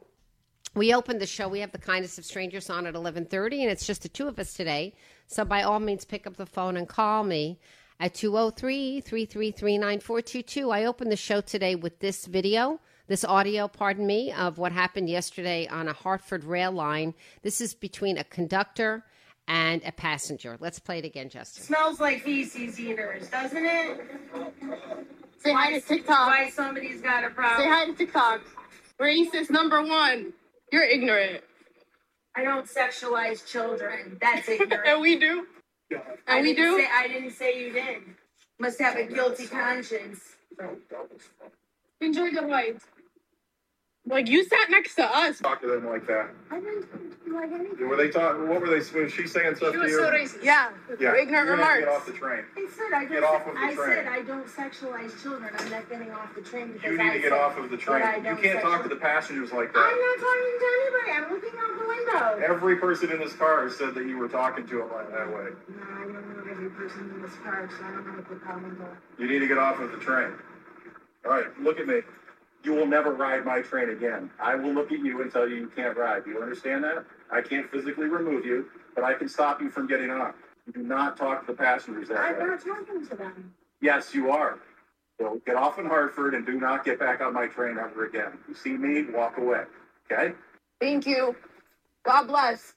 we 0.75 0.95
opened 0.95 1.21
the 1.21 1.27
show. 1.27 1.49
We 1.49 1.61
have 1.61 1.73
the 1.73 1.79
kindness 1.79 2.19
of 2.19 2.25
strangers 2.25 2.71
on 2.71 2.87
at 2.87 2.95
eleven 2.95 3.25
thirty, 3.25 3.63
and 3.63 3.71
it's 3.71 3.87
just 3.87 4.03
the 4.03 4.09
two 4.09 4.29
of 4.29 4.39
us 4.39 4.55
today. 4.55 4.95
So 5.27 5.45
by 5.45 5.63
all 5.63 5.81
means, 5.81 6.05
pick 6.05 6.27
up 6.27 6.37
the 6.37 6.47
phone 6.47 6.77
and 6.77 6.89
call 6.89 7.25
me 7.25 7.59
at 8.01 8.15
203-333-9422. 8.15 10.75
I 10.75 10.85
opened 10.85 11.13
the 11.13 11.17
show 11.17 11.41
today 11.41 11.75
with 11.77 12.01
this 12.01 12.27
video, 12.27 12.81
this 13.07 13.25
audio, 13.25 13.69
pardon 13.69 14.07
me, 14.07 14.33
of 14.33 14.59
what 14.59 14.73
happened 14.73 15.09
yesterday 15.09 15.69
on 15.69 15.89
a 15.89 15.93
Hartford 15.93 16.43
rail 16.45 16.73
line. 16.73 17.15
This 17.43 17.61
is 17.61 17.75
between 17.75 18.19
a 18.19 18.25
conductor 18.25 19.05
and 19.47 19.81
a 19.85 19.93
passenger. 19.93 20.57
Let's 20.59 20.81
play 20.81 20.99
it 20.99 21.05
again, 21.05 21.29
Justin. 21.29 21.63
Smells 21.65 22.01
like 22.01 22.23
feces 22.23 22.81
eaters, 22.81 23.29
doesn't 23.29 23.65
it? 23.65 24.01
Say 25.39 25.53
hi 25.53 25.73
to 25.73 25.81
TikTok. 25.81 26.27
Why 26.27 26.51
somebody's 26.51 27.01
got 27.01 27.25
a 27.25 27.31
problem? 27.31 27.63
Say 27.63 27.69
hi 27.69 27.87
to 27.87 27.95
TikTok. 27.95 28.41
Racist 29.01 29.51
number 29.51 29.81
one. 29.83 30.33
You're 30.73 30.85
ignorant. 30.85 31.45
I 32.37 32.43
don't 32.45 32.67
sexualize 32.67 33.47
children. 33.47 34.19
That's 34.21 34.49
ignorant. 34.49 34.83
and 34.87 35.01
we 35.03 35.19
do. 35.19 35.47
And 35.91 36.01
we 36.01 36.25
I 36.27 36.43
didn't 36.43 36.57
do? 36.57 36.79
say- 36.83 36.89
I 36.93 37.09
didn't 37.09 37.31
say 37.33 37.61
you 37.61 37.73
did. 37.73 38.03
Must 38.59 38.81
have 38.81 38.97
a 38.97 39.05
guilty 39.05 39.47
conscience. 39.47 40.21
Enjoy 42.01 42.31
the 42.31 42.43
light. 42.43 42.79
Like 44.05 44.27
you 44.29 44.43
sat 44.45 44.69
next 44.69 44.97
to 44.97 45.05
us. 45.05 45.39
Talk 45.39 45.61
to 45.61 45.69
them 45.69 45.87
like 45.87 46.07
that. 46.09 46.31
I 46.51 46.59
didn't 46.59 46.87
do 47.25 47.35
like 47.37 47.53
anything. 47.53 47.89
Were 47.89 47.97
they 47.97 48.11
talking? 48.11 48.49
What 48.49 48.61
were 48.61 48.67
they? 48.67 48.83
Was 48.99 49.13
she 49.13 49.29
saying 49.29 49.55
stuff 49.55 49.71
She 49.71 49.79
to 49.79 49.79
was 49.79 49.93
you? 49.93 49.99
so 50.03 50.11
racist. 50.11 50.43
Yeah. 50.43 50.71
Yeah. 50.99 51.15
Ignorant 51.15 51.47
you're 51.47 51.57
gonna 51.57 51.63
have 51.65 51.75
to 51.77 51.81
Get 51.87 51.89
off 51.89 52.07
the 52.07 52.13
train. 52.13 52.43
I 52.57 52.67
said 52.75 52.93
I 52.93 53.05
Get 53.05 53.21
don't. 53.21 53.25
off 53.37 53.47
of 53.47 53.55
the 53.55 53.61
I 53.61 53.75
train. 53.75 53.89
said 53.95 54.07
I 54.09 54.23
don't 54.23 54.47
sexualize 54.49 55.23
children. 55.23 55.55
I'm 55.57 55.71
not 55.71 55.89
getting 55.89 56.11
off 56.11 56.35
the 56.35 56.43
train 56.43 56.73
because 56.73 56.91
You 56.91 56.99
need 56.99 57.11
I 57.11 57.13
to 57.15 57.21
get 57.23 57.33
off 57.33 57.57
of 57.57 57.71
the 57.71 57.77
train. 57.77 58.03
You 58.19 58.23
don't 58.25 58.43
can't 58.43 58.61
talk 58.61 58.83
to 58.83 58.89
the 58.89 58.97
passengers 58.97 59.53
like 59.53 59.73
that. 59.73 59.79
I'm 59.79 59.95
not 59.95 60.19
talking 60.19 60.59
to 60.59 60.69
anybody. 60.83 61.11
I'm 61.15 61.31
looking 61.31 61.59
out 61.63 61.79
the 61.79 61.87
window. 61.87 62.55
Every 62.55 62.77
person 62.77 63.13
in 63.13 63.21
this 63.21 63.35
car 63.35 63.71
said 63.71 63.95
that 63.95 64.05
you 64.07 64.19
were 64.19 64.29
talking 64.29 64.67
to 64.67 64.79
them 64.79 64.91
like 64.91 65.11
that 65.13 65.29
way. 65.29 65.47
No, 65.71 65.79
I 65.79 66.03
don't 66.11 66.13
know 66.37 66.51
every 66.51 66.71
person 66.71 67.09
in 67.15 67.23
this 67.23 67.35
car, 67.45 67.71
so 67.71 67.85
I 67.87 67.91
don't 67.93 68.05
know 68.07 68.15
what 68.19 68.29
the 68.29 68.35
problem 68.35 68.83
is. 68.83 69.21
You 69.23 69.29
need 69.31 69.39
to 69.39 69.47
get 69.47 69.59
off 69.59 69.79
of 69.79 69.93
the 69.93 69.99
train. 69.99 70.33
All 71.25 71.31
right, 71.31 71.47
look 71.63 71.79
at 71.79 71.87
me. 71.87 72.01
You 72.65 72.75
will 72.75 72.87
never 72.87 73.13
ride 73.13 73.45
my 73.45 73.61
train 73.61 73.91
again. 73.91 74.31
I 74.41 74.55
will 74.55 74.73
look 74.73 74.93
at 74.93 74.99
you 75.01 75.23
and 75.23 75.33
tell 75.33 75.49
you 75.49 75.57
you 75.57 75.73
can't 75.75 75.97
ride. 75.97 76.25
Do 76.25 76.31
you 76.31 76.43
understand 76.43 76.85
that? 76.85 77.05
I 77.31 77.41
can't 77.41 77.69
physically 77.71 78.07
remove 78.07 78.45
you, 78.45 78.67
but 78.95 79.05
I 79.05 79.15
can 79.15 79.29
stop 79.29 79.61
you 79.61 79.71
from 79.71 79.87
getting 79.89 80.11
on. 80.11 80.33
You 80.67 80.73
do 80.73 80.83
not 80.83 81.17
talk 81.17 81.47
to 81.47 81.53
the 81.53 81.59
passengers 81.59 82.09
that 82.09 82.19
I'm 82.19 82.39
way. 82.39 82.47
not 82.47 82.65
talking 82.65 83.07
to 83.09 83.17
them. 83.17 83.53
Yes, 83.81 84.15
you 84.15 84.31
are. 84.31 84.61
So 85.19 85.41
get 85.45 85.57
off 85.57 85.79
in 85.79 85.87
Hartford 85.87 86.35
and 86.35 86.47
do 86.47 86.59
not 86.61 86.85
get 86.85 86.99
back 87.01 87.21
on 87.21 87.35
my 87.35 87.47
train 87.47 87.79
ever 87.79 88.05
again. 88.07 88.39
You 88.49 88.55
see 88.55 88.71
me, 88.77 89.05
walk 89.13 89.39
away. 89.39 89.65
Okay? 90.11 90.35
Thank 90.81 91.07
you. 91.07 91.35
God 92.05 92.27
bless. 92.29 92.75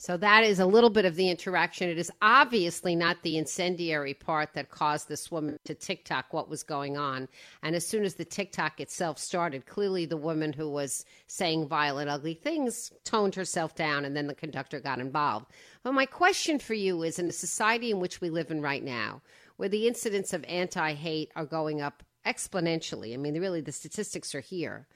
So 0.00 0.16
that 0.16 0.44
is 0.44 0.60
a 0.60 0.64
little 0.64 0.88
bit 0.88 1.04
of 1.04 1.14
the 1.14 1.28
interaction. 1.28 1.90
It 1.90 1.98
is 1.98 2.10
obviously 2.22 2.96
not 2.96 3.20
the 3.20 3.36
incendiary 3.36 4.14
part 4.14 4.54
that 4.54 4.70
caused 4.70 5.10
this 5.10 5.30
woman 5.30 5.58
to 5.66 5.74
TikTok 5.74 6.32
what 6.32 6.48
was 6.48 6.62
going 6.62 6.96
on. 6.96 7.28
And 7.62 7.76
as 7.76 7.86
soon 7.86 8.04
as 8.04 8.14
the 8.14 8.24
TikTok 8.24 8.80
itself 8.80 9.18
started, 9.18 9.66
clearly 9.66 10.06
the 10.06 10.16
woman 10.16 10.54
who 10.54 10.70
was 10.70 11.04
saying 11.26 11.68
violent, 11.68 12.08
ugly 12.08 12.32
things 12.32 12.90
toned 13.04 13.34
herself 13.34 13.74
down, 13.74 14.06
and 14.06 14.16
then 14.16 14.26
the 14.26 14.34
conductor 14.34 14.80
got 14.80 15.00
involved. 15.00 15.52
But 15.82 15.92
my 15.92 16.06
question 16.06 16.58
for 16.58 16.72
you 16.72 17.02
is 17.02 17.18
in 17.18 17.26
the 17.26 17.32
society 17.34 17.90
in 17.90 18.00
which 18.00 18.22
we 18.22 18.30
live 18.30 18.50
in 18.50 18.62
right 18.62 18.82
now, 18.82 19.20
where 19.58 19.68
the 19.68 19.86
incidents 19.86 20.32
of 20.32 20.42
anti 20.44 20.94
hate 20.94 21.30
are 21.36 21.44
going 21.44 21.82
up 21.82 22.02
exponentially, 22.24 23.12
I 23.12 23.18
mean, 23.18 23.38
really, 23.38 23.60
the 23.60 23.70
statistics 23.70 24.34
are 24.34 24.40
here. 24.40 24.86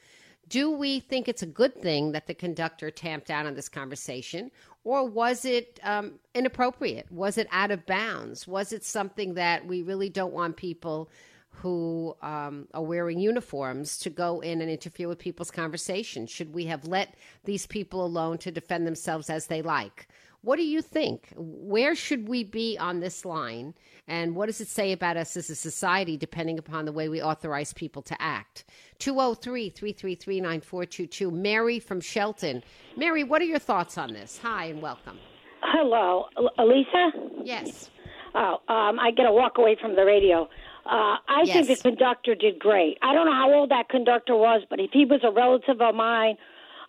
Do 0.48 0.70
we 0.70 1.00
think 1.00 1.26
it's 1.26 1.42
a 1.42 1.46
good 1.46 1.80
thing 1.80 2.12
that 2.12 2.26
the 2.26 2.34
conductor 2.34 2.90
tamped 2.90 3.26
down 3.26 3.46
on 3.46 3.54
this 3.54 3.68
conversation, 3.68 4.50
or 4.84 5.06
was 5.08 5.44
it 5.44 5.80
um, 5.82 6.12
inappropriate? 6.34 7.10
Was 7.10 7.38
it 7.38 7.48
out 7.50 7.70
of 7.70 7.86
bounds? 7.86 8.46
Was 8.46 8.72
it 8.72 8.84
something 8.84 9.34
that 9.34 9.66
we 9.66 9.82
really 9.82 10.10
don't 10.10 10.32
want 10.32 10.56
people 10.56 11.10
who 11.50 12.14
um, 12.20 12.68
are 12.74 12.82
wearing 12.82 13.18
uniforms 13.18 13.98
to 13.98 14.10
go 14.10 14.40
in 14.40 14.60
and 14.60 14.70
interfere 14.70 15.08
with 15.08 15.18
people's 15.18 15.50
conversation? 15.50 16.26
Should 16.26 16.52
we 16.54 16.66
have 16.66 16.86
let 16.86 17.14
these 17.44 17.66
people 17.66 18.04
alone 18.04 18.38
to 18.38 18.50
defend 18.50 18.86
themselves 18.86 19.30
as 19.30 19.46
they 19.46 19.62
like? 19.62 20.08
What 20.44 20.56
do 20.56 20.62
you 20.62 20.82
think? 20.82 21.32
Where 21.36 21.94
should 21.94 22.28
we 22.28 22.44
be 22.44 22.76
on 22.76 23.00
this 23.00 23.24
line? 23.24 23.72
And 24.06 24.36
what 24.36 24.44
does 24.44 24.60
it 24.60 24.68
say 24.68 24.92
about 24.92 25.16
us 25.16 25.38
as 25.38 25.48
a 25.48 25.54
society, 25.54 26.18
depending 26.18 26.58
upon 26.58 26.84
the 26.84 26.92
way 26.92 27.08
we 27.08 27.22
authorize 27.22 27.72
people 27.72 28.02
to 28.02 28.20
act? 28.20 28.66
203 28.98 29.70
333 29.70 30.40
9422. 30.42 31.30
Mary 31.30 31.80
from 31.80 31.98
Shelton. 31.98 32.62
Mary, 32.94 33.24
what 33.24 33.40
are 33.40 33.46
your 33.46 33.58
thoughts 33.58 33.96
on 33.96 34.12
this? 34.12 34.38
Hi, 34.42 34.66
and 34.66 34.82
welcome. 34.82 35.18
Hello, 35.62 36.26
Elisa. 36.58 37.10
Yes. 37.42 37.90
Oh, 38.34 38.60
um, 38.68 39.00
I 39.00 39.12
got 39.16 39.22
to 39.22 39.32
walk 39.32 39.56
away 39.56 39.78
from 39.80 39.96
the 39.96 40.04
radio. 40.04 40.42
Uh, 40.84 41.16
I 41.26 41.46
think 41.46 41.68
the 41.68 41.76
conductor 41.76 42.34
did 42.34 42.58
great. 42.58 42.98
I 43.00 43.14
don't 43.14 43.24
know 43.24 43.32
how 43.32 43.50
old 43.50 43.70
that 43.70 43.88
conductor 43.88 44.36
was, 44.36 44.60
but 44.68 44.78
if 44.78 44.90
he 44.92 45.06
was 45.06 45.20
a 45.24 45.30
relative 45.30 45.80
of 45.80 45.94
mine, 45.94 46.36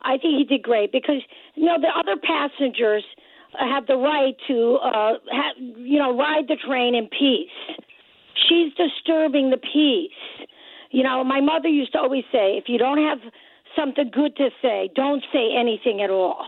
I 0.01 0.17
think 0.17 0.37
he 0.37 0.43
did 0.43 0.61
great 0.61 0.91
because 0.91 1.21
you 1.53 1.65
know 1.65 1.79
the 1.79 1.87
other 1.87 2.19
passengers 2.21 3.05
have 3.59 3.87
the 3.87 3.97
right 3.97 4.35
to, 4.47 4.75
uh, 4.83 5.13
have, 5.31 5.55
you 5.57 5.99
know, 5.99 6.17
ride 6.17 6.47
the 6.47 6.55
train 6.55 6.95
in 6.95 7.07
peace. 7.07 7.49
She's 8.47 8.73
disturbing 8.73 9.49
the 9.49 9.57
peace. 9.57 10.47
You 10.91 11.03
know, 11.03 11.23
my 11.23 11.41
mother 11.41 11.67
used 11.67 11.93
to 11.93 11.99
always 11.99 12.23
say, 12.31 12.57
if 12.57 12.65
you 12.67 12.77
don't 12.77 12.97
have 12.97 13.19
something 13.75 14.09
good 14.13 14.35
to 14.37 14.49
say, 14.61 14.89
don't 14.95 15.23
say 15.33 15.55
anything 15.57 16.01
at 16.01 16.09
all. 16.09 16.47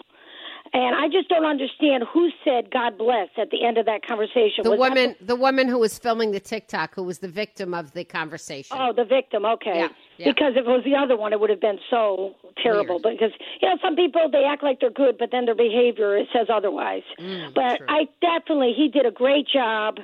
And 0.74 0.96
I 0.96 1.08
just 1.08 1.30
don't 1.30 1.46
understand 1.46 2.04
who 2.12 2.30
said 2.44 2.72
God 2.72 2.98
bless 2.98 3.30
at 3.38 3.52
the 3.52 3.66
end 3.66 3.78
of 3.78 3.86
that 3.86 4.06
conversation. 4.06 4.64
The 4.64 4.72
Was 4.72 4.80
woman, 4.80 5.16
the 5.22 5.36
woman 5.36 5.68
who 5.68 5.80
was 5.80 5.98
filming 5.98 6.32
the 6.32 6.40
TikTok, 6.40 6.94
who 6.94 7.04
was 7.04 7.20
the 7.20 7.28
victim 7.28 7.74
of 7.74 7.94
the 7.94 8.04
conversation. 8.04 8.78
Oh, 8.80 8.92
the 8.94 9.06
victim. 9.06 9.46
Okay. 9.46 9.76
Yeah, 9.76 9.88
yeah. 10.18 10.32
Because 10.32 10.54
if 10.56 10.66
it 10.66 10.70
was 10.70 10.84
the 10.84 10.96
other 10.96 11.16
one, 11.16 11.32
it 11.32 11.40
would 11.40 11.50
have 11.50 11.62
been 11.62 11.80
so 11.90 12.36
terrible. 12.68 13.02
Weird. 13.04 13.20
Because 13.20 13.34
you 13.62 13.70
know, 13.70 13.78
some 13.82 13.96
people 13.96 14.30
they 14.32 14.44
act 14.44 14.64
like 14.64 14.80
they're 14.80 14.90
good, 14.90 15.18
but 15.18 15.30
then 15.32 15.46
their 15.46 15.56
behavior 15.56 16.20
says 16.34 16.48
otherwise. 16.54 17.04
Mm, 17.20 17.54
but 17.54 17.80
I 17.88 18.08
definitely 18.22 18.74
he 18.76 18.90
did 18.90 19.06
a 19.06 19.12
great 19.12 19.48
job. 19.48 20.00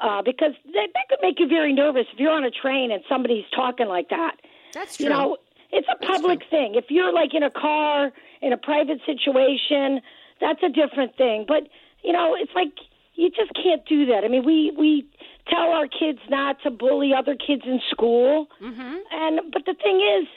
Uh, 0.00 0.22
because 0.22 0.52
that, 0.66 0.88
that 0.94 1.08
could 1.08 1.18
make 1.22 1.40
you 1.40 1.48
very 1.48 1.72
nervous 1.72 2.06
if 2.12 2.20
you're 2.20 2.30
on 2.30 2.44
a 2.44 2.52
train 2.52 2.92
and 2.92 3.02
somebody's 3.08 3.44
talking 3.52 3.88
like 3.88 4.08
that. 4.10 4.36
That's 4.72 4.96
true. 4.96 5.06
You 5.06 5.10
know, 5.10 5.36
it's 5.72 5.88
a 5.88 6.06
public 6.06 6.40
thing. 6.48 6.76
If 6.76 6.84
you're 6.88 7.12
like 7.12 7.34
in 7.34 7.42
a 7.42 7.50
car 7.50 8.12
in 8.40 8.52
a 8.52 8.56
private 8.56 9.00
situation, 9.04 10.00
that's 10.40 10.62
a 10.62 10.68
different 10.68 11.16
thing. 11.16 11.44
But 11.46 11.68
you 12.02 12.12
know, 12.12 12.36
it's 12.38 12.52
like 12.54 12.72
you 13.14 13.30
just 13.30 13.52
can't 13.54 13.84
do 13.86 14.06
that. 14.06 14.24
I 14.24 14.28
mean, 14.28 14.44
we 14.44 14.72
we 14.78 15.04
tell 15.48 15.70
our 15.70 15.88
kids 15.88 16.20
not 16.30 16.62
to 16.62 16.70
bully 16.70 17.12
other 17.12 17.34
kids 17.34 17.62
in 17.66 17.80
school, 17.90 18.46
mm-hmm. 18.62 18.96
and 19.10 19.40
but 19.52 19.64
the 19.66 19.74
thing 19.74 20.00
is, 20.20 20.28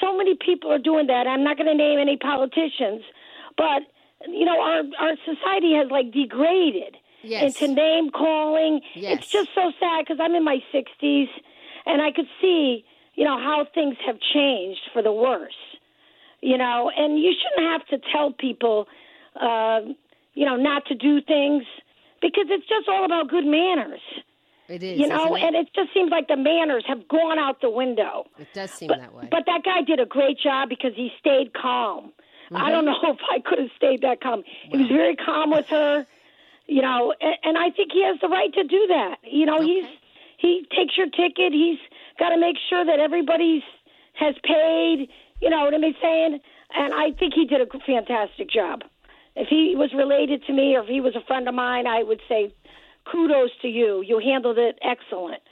so 0.00 0.16
many 0.16 0.34
people 0.34 0.72
are 0.72 0.78
doing 0.78 1.06
that. 1.06 1.26
I'm 1.26 1.44
not 1.44 1.56
going 1.56 1.66
to 1.66 1.74
name 1.74 1.98
any 1.98 2.16
politicians, 2.16 3.02
but 3.56 3.82
you 4.28 4.44
know, 4.44 4.60
our 4.60 4.82
our 4.98 5.16
society 5.24 5.74
has 5.74 5.90
like 5.90 6.12
degraded 6.12 6.96
Yes. 7.22 7.60
into 7.60 7.74
name 7.74 8.10
calling. 8.10 8.80
Yes. 8.94 9.18
It's 9.18 9.30
just 9.30 9.50
so 9.54 9.72
sad 9.78 10.04
because 10.04 10.18
I'm 10.20 10.34
in 10.34 10.42
my 10.42 10.58
60s, 10.72 11.28
and 11.84 12.00
I 12.00 12.12
could 12.12 12.28
see, 12.40 12.82
you 13.14 13.24
know, 13.24 13.36
how 13.38 13.66
things 13.74 13.96
have 14.06 14.16
changed 14.32 14.80
for 14.92 15.02
the 15.02 15.12
worse. 15.12 15.52
You 16.40 16.56
know, 16.56 16.90
and 16.96 17.18
you 17.18 17.34
shouldn't 17.34 17.70
have 17.70 17.86
to 17.88 18.06
tell 18.10 18.32
people, 18.32 18.88
uh, 19.38 19.80
you 20.32 20.46
know, 20.46 20.56
not 20.56 20.86
to 20.86 20.94
do 20.94 21.20
things 21.20 21.64
because 22.22 22.46
it's 22.48 22.66
just 22.66 22.88
all 22.88 23.04
about 23.04 23.28
good 23.28 23.44
manners. 23.44 24.00
It 24.70 24.82
is. 24.82 24.98
You 24.98 25.08
know, 25.08 25.34
it? 25.34 25.42
and 25.42 25.56
it 25.56 25.68
just 25.74 25.92
seems 25.92 26.10
like 26.10 26.28
the 26.28 26.36
manners 26.36 26.84
have 26.86 27.06
gone 27.08 27.38
out 27.38 27.60
the 27.60 27.70
window. 27.70 28.26
it 28.38 28.48
does 28.54 28.70
seem 28.70 28.88
But, 28.88 29.00
that 29.00 29.14
way. 29.14 29.28
but 29.30 29.44
that 29.46 29.62
guy 29.64 29.82
did 29.82 30.00
a 30.00 30.06
great 30.06 30.38
job 30.38 30.68
because 30.68 30.92
he 30.94 31.10
stayed 31.18 31.52
calm. 31.54 32.12
Mm-hmm. 32.50 32.56
I 32.56 32.70
don't 32.70 32.84
know 32.84 32.96
if 33.02 33.18
I 33.30 33.40
could 33.40 33.58
have 33.58 33.70
stayed 33.76 34.02
that 34.02 34.20
calm. 34.20 34.42
He 34.70 34.76
was 34.78 34.88
very 34.88 35.16
calm 35.16 35.50
with 35.50 35.66
her, 35.68 36.06
you 36.66 36.82
know, 36.82 37.14
and, 37.20 37.34
and 37.44 37.58
I 37.58 37.70
think 37.70 37.92
he 37.92 38.04
has 38.04 38.18
the 38.20 38.28
right 38.28 38.52
to 38.54 38.64
do 38.64 38.86
that. 38.88 39.16
You 39.24 39.46
know, 39.46 39.60
he's 39.60 39.84
he 40.38 40.66
takes 40.74 40.96
your 40.96 41.06
ticket. 41.10 41.52
He's 41.52 41.78
got 42.18 42.30
to 42.30 42.38
make 42.38 42.56
sure 42.68 42.84
that 42.84 42.98
everybody's 42.98 43.62
has 44.14 44.34
paid. 44.44 45.08
You 45.40 45.50
know 45.50 45.64
what 45.64 45.74
I'm 45.74 45.82
saying? 46.00 46.40
And 46.74 46.94
I 46.94 47.12
think 47.18 47.34
he 47.34 47.46
did 47.46 47.60
a 47.60 47.66
fantastic 47.86 48.50
job. 48.50 48.82
If 49.36 49.48
he 49.48 49.74
was 49.76 49.92
related 49.94 50.44
to 50.46 50.52
me 50.52 50.76
or 50.76 50.82
if 50.82 50.88
he 50.88 51.00
was 51.00 51.14
a 51.16 51.24
friend 51.26 51.48
of 51.48 51.54
mine, 51.54 51.86
I 51.86 52.02
would 52.02 52.20
say 52.28 52.52
kudos 53.10 53.50
to 53.62 53.68
you. 53.68 54.02
You 54.06 54.18
handled 54.18 54.58
it 54.58 54.78
excellent. 54.82 55.42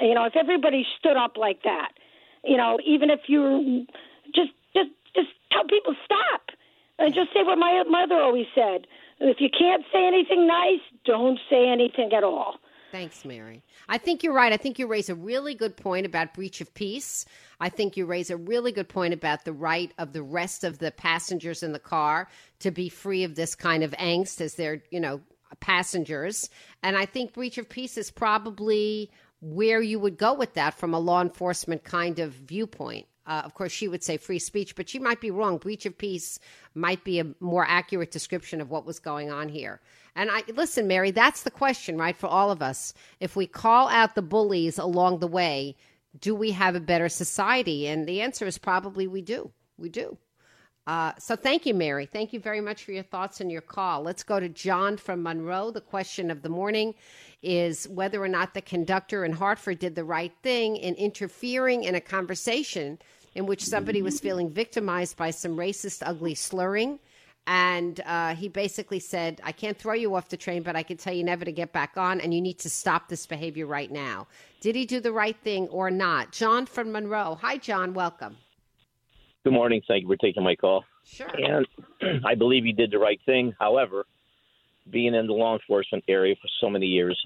You 0.00 0.14
know, 0.14 0.24
if 0.24 0.36
everybody 0.36 0.86
stood 0.98 1.16
up 1.16 1.36
like 1.36 1.62
that, 1.64 1.92
you 2.44 2.56
know, 2.56 2.78
even 2.84 3.10
if 3.10 3.20
you 3.26 3.86
just 4.34 4.50
just 4.74 4.90
just 5.14 5.28
tell 5.50 5.64
people 5.64 5.94
stop 6.04 6.42
and 6.98 7.14
just 7.14 7.32
say 7.32 7.42
what 7.42 7.58
my 7.58 7.82
mother 7.88 8.16
always 8.16 8.46
said. 8.54 8.86
If 9.20 9.40
you 9.40 9.48
can't 9.50 9.84
say 9.92 10.06
anything 10.06 10.46
nice, 10.46 10.80
don't 11.04 11.38
say 11.50 11.68
anything 11.68 12.12
at 12.12 12.22
all. 12.22 12.56
Thanks, 12.90 13.24
Mary. 13.24 13.62
I 13.88 13.98
think 13.98 14.22
you're 14.22 14.32
right. 14.32 14.52
I 14.52 14.56
think 14.56 14.78
you 14.78 14.86
raise 14.86 15.10
a 15.10 15.14
really 15.14 15.54
good 15.54 15.76
point 15.76 16.06
about 16.06 16.32
breach 16.32 16.60
of 16.60 16.72
peace. 16.72 17.26
I 17.60 17.68
think 17.68 17.96
you 17.96 18.06
raise 18.06 18.30
a 18.30 18.36
really 18.36 18.72
good 18.72 18.88
point 18.88 19.12
about 19.12 19.44
the 19.44 19.52
right 19.52 19.92
of 19.98 20.12
the 20.12 20.22
rest 20.22 20.64
of 20.64 20.78
the 20.78 20.90
passengers 20.90 21.62
in 21.62 21.72
the 21.72 21.78
car 21.78 22.28
to 22.60 22.70
be 22.70 22.88
free 22.88 23.24
of 23.24 23.34
this 23.34 23.54
kind 23.54 23.82
of 23.82 23.90
angst 23.92 24.40
as 24.40 24.54
they're, 24.54 24.82
you 24.90 25.00
know, 25.00 25.20
passengers. 25.56 26.50
And 26.82 26.96
I 26.96 27.06
think 27.06 27.32
breach 27.32 27.58
of 27.58 27.68
peace 27.68 27.96
is 27.96 28.10
probably 28.10 29.10
where 29.40 29.80
you 29.80 29.98
would 29.98 30.18
go 30.18 30.34
with 30.34 30.54
that 30.54 30.74
from 30.74 30.94
a 30.94 30.98
law 30.98 31.22
enforcement 31.22 31.84
kind 31.84 32.18
of 32.18 32.32
viewpoint. 32.32 33.06
Uh, 33.26 33.42
of 33.44 33.54
course, 33.54 33.70
she 33.70 33.88
would 33.88 34.02
say 34.02 34.16
free 34.16 34.38
speech, 34.38 34.74
but 34.74 34.88
she 34.88 34.98
might 34.98 35.20
be 35.20 35.30
wrong. 35.30 35.58
Breach 35.58 35.84
of 35.84 35.98
peace 35.98 36.38
might 36.74 37.04
be 37.04 37.20
a 37.20 37.26
more 37.40 37.66
accurate 37.68 38.10
description 38.10 38.60
of 38.60 38.70
what 38.70 38.86
was 38.86 38.98
going 38.98 39.30
on 39.30 39.50
here. 39.50 39.80
And 40.16 40.30
I 40.30 40.42
listen, 40.48 40.88
Mary, 40.88 41.10
that's 41.10 41.42
the 41.42 41.50
question, 41.50 41.98
right, 41.98 42.16
for 42.16 42.26
all 42.26 42.50
of 42.50 42.62
us. 42.62 42.94
If 43.20 43.36
we 43.36 43.46
call 43.46 43.88
out 43.88 44.14
the 44.14 44.22
bullies 44.22 44.78
along 44.78 45.18
the 45.18 45.28
way, 45.28 45.76
do 46.18 46.34
we 46.34 46.52
have 46.52 46.74
a 46.74 46.80
better 46.80 47.10
society? 47.10 47.86
And 47.86 48.06
the 48.06 48.22
answer 48.22 48.46
is 48.46 48.56
probably 48.56 49.06
we 49.06 49.20
do. 49.20 49.52
We 49.76 49.90
do. 49.90 50.16
Uh, 50.88 51.12
so 51.18 51.36
thank 51.36 51.66
you, 51.66 51.74
Mary. 51.74 52.06
Thank 52.06 52.32
you 52.32 52.40
very 52.40 52.62
much 52.62 52.82
for 52.82 52.92
your 52.92 53.02
thoughts 53.02 53.42
and 53.42 53.52
your 53.52 53.60
call. 53.60 54.00
Let's 54.00 54.22
go 54.22 54.40
to 54.40 54.48
John 54.48 54.96
from 54.96 55.22
Monroe. 55.22 55.70
The 55.70 55.82
question 55.82 56.30
of 56.30 56.40
the 56.40 56.48
morning 56.48 56.94
is 57.42 57.86
whether 57.88 58.24
or 58.24 58.28
not 58.28 58.54
the 58.54 58.62
conductor 58.62 59.26
in 59.26 59.32
Hartford 59.32 59.80
did 59.80 59.94
the 59.94 60.04
right 60.04 60.32
thing 60.42 60.76
in 60.76 60.94
interfering 60.94 61.84
in 61.84 61.94
a 61.94 62.00
conversation 62.00 62.98
in 63.34 63.44
which 63.44 63.66
somebody 63.66 64.00
was 64.00 64.18
feeling 64.18 64.48
victimized 64.48 65.18
by 65.18 65.30
some 65.30 65.58
racist, 65.58 66.02
ugly 66.06 66.34
slurring. 66.34 66.98
And 67.46 68.00
uh, 68.06 68.34
he 68.34 68.48
basically 68.48 68.98
said, 68.98 69.42
I 69.44 69.52
can't 69.52 69.76
throw 69.76 69.92
you 69.92 70.14
off 70.14 70.30
the 70.30 70.38
train, 70.38 70.62
but 70.62 70.74
I 70.74 70.82
can 70.82 70.96
tell 70.96 71.12
you 71.12 71.22
never 71.22 71.44
to 71.44 71.52
get 71.52 71.70
back 71.74 71.98
on, 71.98 72.18
and 72.22 72.32
you 72.32 72.40
need 72.40 72.60
to 72.60 72.70
stop 72.70 73.10
this 73.10 73.26
behavior 73.26 73.66
right 73.66 73.90
now. 73.90 74.26
Did 74.62 74.74
he 74.74 74.86
do 74.86 75.00
the 75.00 75.12
right 75.12 75.36
thing 75.36 75.68
or 75.68 75.90
not? 75.90 76.32
John 76.32 76.64
from 76.64 76.92
Monroe. 76.92 77.38
Hi, 77.42 77.58
John. 77.58 77.92
Welcome. 77.92 78.38
Good 79.48 79.54
morning. 79.54 79.80
Thank 79.88 80.02
you 80.02 80.08
for 80.08 80.16
taking 80.16 80.42
my 80.42 80.56
call. 80.56 80.84
Sure. 81.06 81.26
And 81.34 81.66
I 82.26 82.34
believe 82.34 82.64
he 82.64 82.72
did 82.72 82.90
the 82.90 82.98
right 82.98 83.18
thing. 83.24 83.54
However, 83.58 84.04
being 84.90 85.14
in 85.14 85.26
the 85.26 85.32
law 85.32 85.54
enforcement 85.54 86.04
area 86.06 86.34
for 86.34 86.48
so 86.60 86.68
many 86.68 86.84
years, 86.84 87.18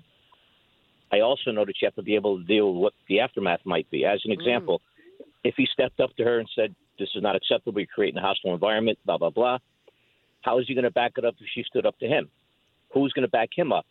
I 1.12 1.19
also 1.19 1.50
know 1.50 1.64
that 1.64 1.75
you 1.83 1.87
have 1.87 1.97
to 1.97 2.02
be 2.02 2.14
able 2.14 2.38
to 2.38 2.45
deal 2.45 2.73
with 2.73 2.81
what 2.81 2.93
the 3.09 3.19
aftermath 3.19 3.59
might 3.64 3.91
be. 3.91 4.05
As 4.05 4.21
an 4.25 4.31
example, 4.31 4.81
mm. 5.21 5.25
if 5.43 5.57
he 5.57 5.67
stepped 5.73 5.99
up 5.99 6.14
to 6.14 6.23
her 6.23 6.38
and 6.38 6.49
said, 6.55 6.76
This 6.97 7.09
is 7.17 7.25
not 7.25 7.35
acceptable, 7.35 7.81
you're 7.81 7.88
creating 7.93 8.19
a 8.19 8.23
hostile 8.23 8.55
environment, 8.55 9.00
blah, 9.05 9.19
blah, 9.19 9.31
blah, 9.31 9.59
how 10.43 10.61
is 10.61 10.67
he 10.69 10.75
going 10.75 10.85
to 10.85 10.93
back 10.93 11.14
it 11.19 11.25
up 11.25 11.35
if 11.41 11.47
she 11.52 11.64
stood 11.64 11.87
up 11.87 11.99
to 11.99 12.07
him? 12.07 12.31
Who's 12.95 13.12
going 13.14 13.26
to 13.26 13.33
back 13.33 13.49
him 13.52 13.73
up? 13.73 13.87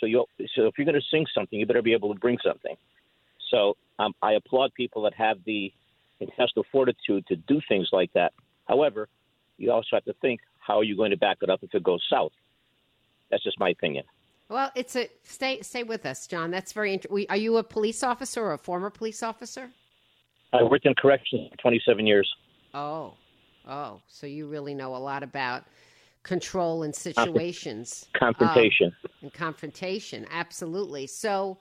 So, 0.00 0.06
you 0.06 0.24
so 0.56 0.66
if 0.66 0.74
you're 0.76 0.84
going 0.84 1.00
to 1.00 1.06
sing 1.12 1.26
something, 1.32 1.60
you 1.60 1.64
better 1.64 1.80
be 1.80 1.92
able 1.92 2.12
to 2.12 2.18
bring 2.18 2.38
something. 2.44 2.74
So 3.52 3.76
um, 4.00 4.14
I 4.20 4.32
applaud 4.32 4.74
people 4.74 5.02
that 5.02 5.14
have 5.14 5.36
the 5.46 5.72
intestinal 6.20 6.64
fortitude 6.72 7.26
to 7.26 7.36
do 7.36 7.60
things 7.68 7.88
like 7.92 8.12
that. 8.14 8.32
However, 8.66 9.08
you 9.58 9.70
also 9.72 9.88
have 9.92 10.04
to 10.04 10.14
think 10.20 10.40
how 10.58 10.78
are 10.78 10.84
you 10.84 10.96
going 10.96 11.10
to 11.10 11.16
back 11.16 11.38
it 11.42 11.50
up 11.50 11.60
if 11.62 11.74
it 11.74 11.82
goes 11.82 12.02
south? 12.10 12.32
That's 13.30 13.42
just 13.42 13.58
my 13.58 13.70
opinion. 13.70 14.04
Well, 14.48 14.70
it's 14.76 14.94
a 14.94 15.08
stay 15.24 15.60
stay 15.62 15.82
with 15.82 16.06
us, 16.06 16.26
John. 16.26 16.50
That's 16.50 16.72
very 16.72 16.94
interesting. 16.94 17.26
Are 17.28 17.36
you 17.36 17.56
a 17.56 17.64
police 17.64 18.02
officer 18.04 18.44
or 18.44 18.52
a 18.52 18.58
former 18.58 18.90
police 18.90 19.22
officer? 19.22 19.70
I 20.52 20.62
worked 20.62 20.86
in 20.86 20.94
corrections 20.94 21.48
for 21.50 21.56
27 21.58 22.06
years. 22.06 22.32
Oh, 22.72 23.14
oh, 23.66 24.00
so 24.06 24.26
you 24.26 24.46
really 24.46 24.74
know 24.74 24.94
a 24.94 24.98
lot 24.98 25.22
about 25.22 25.64
control 26.22 26.84
and 26.84 26.94
situations, 26.94 28.06
confrontation, 28.18 28.92
um, 29.04 29.10
and 29.22 29.32
confrontation. 29.32 30.26
Absolutely. 30.30 31.06
So, 31.06 31.58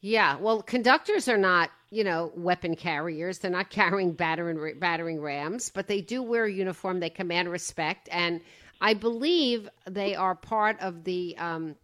yeah. 0.00 0.36
Well, 0.36 0.62
conductors 0.62 1.28
are 1.28 1.38
not, 1.38 1.70
you 1.90 2.04
know, 2.04 2.32
weapon 2.36 2.76
carriers. 2.76 3.38
They're 3.38 3.50
not 3.50 3.70
carrying 3.70 4.12
battering 4.12 4.78
battering 4.78 5.20
rams, 5.20 5.70
but 5.70 5.86
they 5.86 6.00
do 6.00 6.22
wear 6.22 6.44
a 6.44 6.52
uniform. 6.52 7.00
They 7.00 7.10
command 7.10 7.50
respect, 7.50 8.08
and 8.12 8.40
I 8.80 8.94
believe 8.94 9.68
they 9.86 10.14
are 10.14 10.34
part 10.34 10.78
of 10.80 11.04
the, 11.04 11.36
um, 11.38 11.74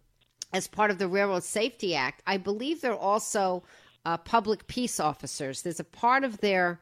as 0.53 0.67
part 0.67 0.91
of 0.91 0.97
the 0.97 1.07
Railroad 1.07 1.43
Safety 1.43 1.95
Act. 1.95 2.21
I 2.25 2.37
believe 2.37 2.81
they're 2.81 2.95
also 2.95 3.63
uh, 4.05 4.17
public 4.17 4.67
peace 4.67 4.99
officers. 4.99 5.61
There's 5.61 5.79
a 5.79 5.85
part 5.85 6.23
of 6.23 6.39
their, 6.39 6.79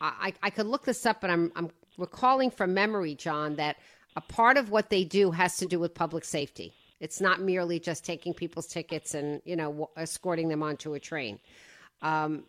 I, 0.00 0.34
I 0.42 0.50
could 0.50 0.66
look 0.66 0.84
this 0.84 1.06
up, 1.06 1.20
but 1.20 1.30
I'm, 1.30 1.52
I'm 1.56 1.70
recalling 1.96 2.50
from 2.50 2.74
memory, 2.74 3.14
John, 3.14 3.56
that 3.56 3.76
a 4.16 4.20
part 4.20 4.56
of 4.56 4.70
what 4.70 4.90
they 4.90 5.04
do 5.04 5.30
has 5.30 5.56
to 5.58 5.66
do 5.66 5.78
with 5.78 5.94
public 5.94 6.24
safety. 6.24 6.74
It's 7.00 7.20
not 7.20 7.40
merely 7.40 7.78
just 7.78 8.04
taking 8.04 8.32
people's 8.34 8.66
tickets 8.66 9.14
and 9.14 9.42
you 9.44 9.56
know 9.56 9.90
escorting 9.96 10.48
them 10.48 10.62
onto 10.62 10.94
a 10.94 11.00
train. 11.00 11.38
Um, 12.02 12.44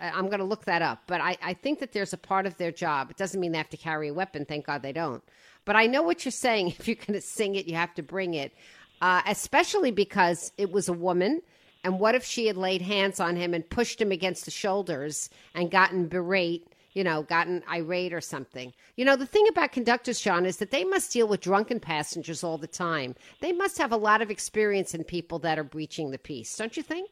I'm 0.00 0.26
going 0.26 0.40
to 0.40 0.44
look 0.44 0.64
that 0.66 0.82
up, 0.82 1.02
but 1.06 1.20
I, 1.20 1.38
I 1.42 1.54
think 1.54 1.78
that 1.80 1.92
there's 1.92 2.12
a 2.12 2.18
part 2.18 2.46
of 2.46 2.56
their 2.58 2.72
job. 2.72 3.10
It 3.10 3.16
doesn't 3.16 3.40
mean 3.40 3.52
they 3.52 3.58
have 3.58 3.70
to 3.70 3.76
carry 3.76 4.08
a 4.08 4.14
weapon. 4.14 4.44
Thank 4.44 4.66
God 4.66 4.82
they 4.82 4.92
don't. 4.92 5.22
But 5.64 5.76
I 5.76 5.86
know 5.86 6.02
what 6.02 6.24
you're 6.24 6.32
saying. 6.32 6.68
If 6.78 6.86
you're 6.86 6.96
going 6.96 7.14
to 7.14 7.20
sing 7.20 7.54
it, 7.54 7.66
you 7.66 7.74
have 7.76 7.94
to 7.94 8.02
bring 8.02 8.34
it, 8.34 8.52
uh, 9.00 9.22
especially 9.26 9.90
because 9.90 10.52
it 10.58 10.70
was 10.70 10.88
a 10.88 10.92
woman. 10.92 11.40
And 11.82 11.98
what 12.00 12.14
if 12.14 12.24
she 12.24 12.46
had 12.46 12.56
laid 12.56 12.82
hands 12.82 13.20
on 13.20 13.36
him 13.36 13.54
and 13.54 13.68
pushed 13.68 14.00
him 14.00 14.12
against 14.12 14.44
the 14.44 14.50
shoulders 14.50 15.30
and 15.54 15.70
gotten 15.70 16.08
berate, 16.08 16.66
you 16.96 17.04
know, 17.04 17.22
gotten 17.24 17.62
irate 17.70 18.14
or 18.14 18.22
something? 18.22 18.72
You 18.96 19.04
know, 19.04 19.16
the 19.16 19.26
thing 19.26 19.46
about 19.50 19.70
conductors, 19.70 20.18
Sean, 20.18 20.46
is 20.46 20.56
that 20.56 20.70
they 20.70 20.82
must 20.82 21.12
deal 21.12 21.28
with 21.28 21.42
drunken 21.42 21.78
passengers 21.78 22.42
all 22.42 22.56
the 22.56 22.66
time. 22.66 23.14
They 23.42 23.52
must 23.52 23.76
have 23.76 23.92
a 23.92 23.98
lot 23.98 24.22
of 24.22 24.30
experience 24.30 24.94
in 24.94 25.04
people 25.04 25.38
that 25.40 25.58
are 25.58 25.64
breaching 25.64 26.10
the 26.10 26.16
peace, 26.16 26.56
don't 26.56 26.74
you 26.74 26.82
think? 26.82 27.10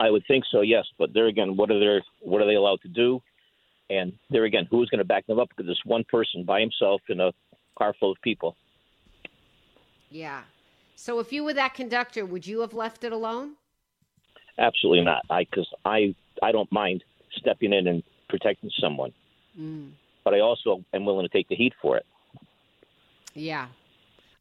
I 0.00 0.10
would 0.10 0.24
think 0.26 0.42
so, 0.50 0.62
yes. 0.62 0.84
But 0.98 1.14
there 1.14 1.28
again, 1.28 1.56
what 1.56 1.70
are 1.70 1.78
they 1.78 2.02
what 2.18 2.42
are 2.42 2.46
they 2.46 2.56
allowed 2.56 2.80
to 2.82 2.88
do? 2.88 3.22
And 3.88 4.12
there 4.30 4.44
again, 4.44 4.66
who's 4.68 4.90
going 4.90 4.98
to 4.98 5.04
back 5.04 5.24
them 5.28 5.38
up? 5.38 5.48
Because 5.56 5.70
it's 5.70 5.84
one 5.84 6.02
person 6.10 6.42
by 6.44 6.58
himself 6.60 7.00
in 7.08 7.20
a 7.20 7.30
car 7.78 7.94
full 8.00 8.10
of 8.10 8.20
people. 8.22 8.56
Yeah. 10.10 10.42
So 10.96 11.20
if 11.20 11.32
you 11.32 11.44
were 11.44 11.54
that 11.54 11.74
conductor, 11.74 12.26
would 12.26 12.48
you 12.48 12.62
have 12.62 12.74
left 12.74 13.04
it 13.04 13.12
alone? 13.12 13.54
Absolutely 14.58 15.04
not. 15.04 15.22
I 15.30 15.44
because 15.44 15.68
I 15.84 16.16
I 16.42 16.50
don't 16.50 16.70
mind 16.72 17.04
stepping 17.38 17.72
in 17.72 17.86
and 17.86 18.02
protecting 18.28 18.70
someone, 18.80 19.12
mm. 19.58 19.90
but 20.24 20.34
I 20.34 20.40
also 20.40 20.84
am 20.92 21.04
willing 21.04 21.26
to 21.26 21.32
take 21.32 21.48
the 21.48 21.56
heat 21.56 21.72
for 21.80 21.96
it. 21.96 22.06
Yeah, 23.34 23.68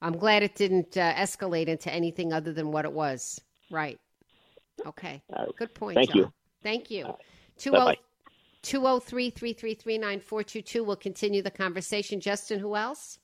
I'm 0.02 0.18
glad 0.18 0.44
it 0.44 0.56
didn't 0.56 0.98
uh, 0.98 1.14
escalate 1.14 1.68
into 1.68 1.92
anything 1.92 2.34
other 2.34 2.54
than 2.54 2.72
what 2.72 2.86
it 2.86 2.92
was. 2.92 3.42
Right. 3.70 4.00
Okay. 4.86 5.22
Uh, 5.34 5.46
Good 5.58 5.74
point. 5.74 5.96
Thank 5.96 6.10
John. 6.10 6.18
you. 6.18 6.34
Thank 6.64 6.92
you. 6.92 7.16
Two 7.58 7.72
zero 7.72 7.94
203 8.64 9.30
333 9.30 9.98
9422. 9.98 10.84
We'll 10.84 10.96
continue 10.96 11.42
the 11.42 11.52
conversation. 11.52 12.20
Justin, 12.20 12.60
who 12.60 12.76
else? 12.76 13.20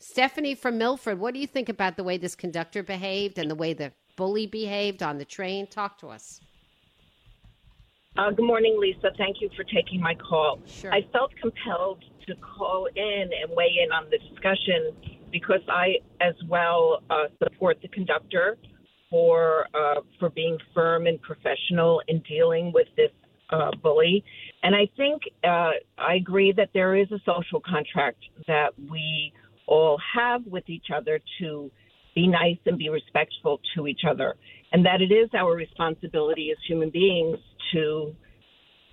Stephanie 0.00 0.54
from 0.54 0.78
Milford, 0.78 1.18
what 1.18 1.34
do 1.34 1.40
you 1.40 1.46
think 1.46 1.68
about 1.68 1.96
the 1.96 2.04
way 2.04 2.18
this 2.18 2.36
conductor 2.36 2.82
behaved 2.84 3.38
and 3.38 3.50
the 3.50 3.54
way 3.56 3.72
the 3.72 3.92
bully 4.16 4.46
behaved 4.46 5.02
on 5.02 5.18
the 5.18 5.24
train? 5.24 5.66
Talk 5.66 5.98
to 5.98 6.08
us. 6.08 6.40
Uh, 8.18 8.32
good 8.32 8.44
morning, 8.44 8.76
Lisa. 8.80 9.12
Thank 9.16 9.36
you 9.40 9.48
for 9.56 9.62
taking 9.62 10.00
my 10.00 10.12
call. 10.12 10.58
Sure. 10.66 10.92
I 10.92 11.02
felt 11.12 11.30
compelled 11.40 12.02
to 12.26 12.34
call 12.34 12.88
in 12.96 13.30
and 13.40 13.56
weigh 13.56 13.76
in 13.80 13.92
on 13.92 14.10
the 14.10 14.18
discussion 14.18 14.92
because 15.30 15.60
I, 15.68 15.98
as 16.20 16.34
well, 16.48 17.04
uh, 17.10 17.26
support 17.40 17.78
the 17.80 17.86
conductor 17.86 18.58
for 19.08 19.68
uh, 19.72 20.00
for 20.18 20.30
being 20.30 20.58
firm 20.74 21.06
and 21.06 21.22
professional 21.22 22.02
in 22.08 22.20
dealing 22.28 22.72
with 22.72 22.88
this 22.96 23.12
uh, 23.50 23.70
bully. 23.84 24.24
And 24.64 24.74
I 24.74 24.88
think 24.96 25.22
uh, 25.44 25.70
I 25.96 26.14
agree 26.16 26.52
that 26.56 26.70
there 26.74 26.96
is 26.96 27.06
a 27.12 27.20
social 27.24 27.60
contract 27.60 28.24
that 28.48 28.70
we 28.90 29.32
all 29.68 29.96
have 30.12 30.44
with 30.44 30.68
each 30.68 30.86
other 30.92 31.20
to 31.40 31.70
be 32.16 32.26
nice 32.26 32.58
and 32.66 32.76
be 32.76 32.88
respectful 32.88 33.60
to 33.76 33.86
each 33.86 34.00
other, 34.08 34.34
and 34.72 34.84
that 34.84 35.00
it 35.00 35.12
is 35.12 35.28
our 35.34 35.54
responsibility 35.54 36.50
as 36.50 36.58
human 36.66 36.90
beings 36.90 37.38
to 37.72 38.14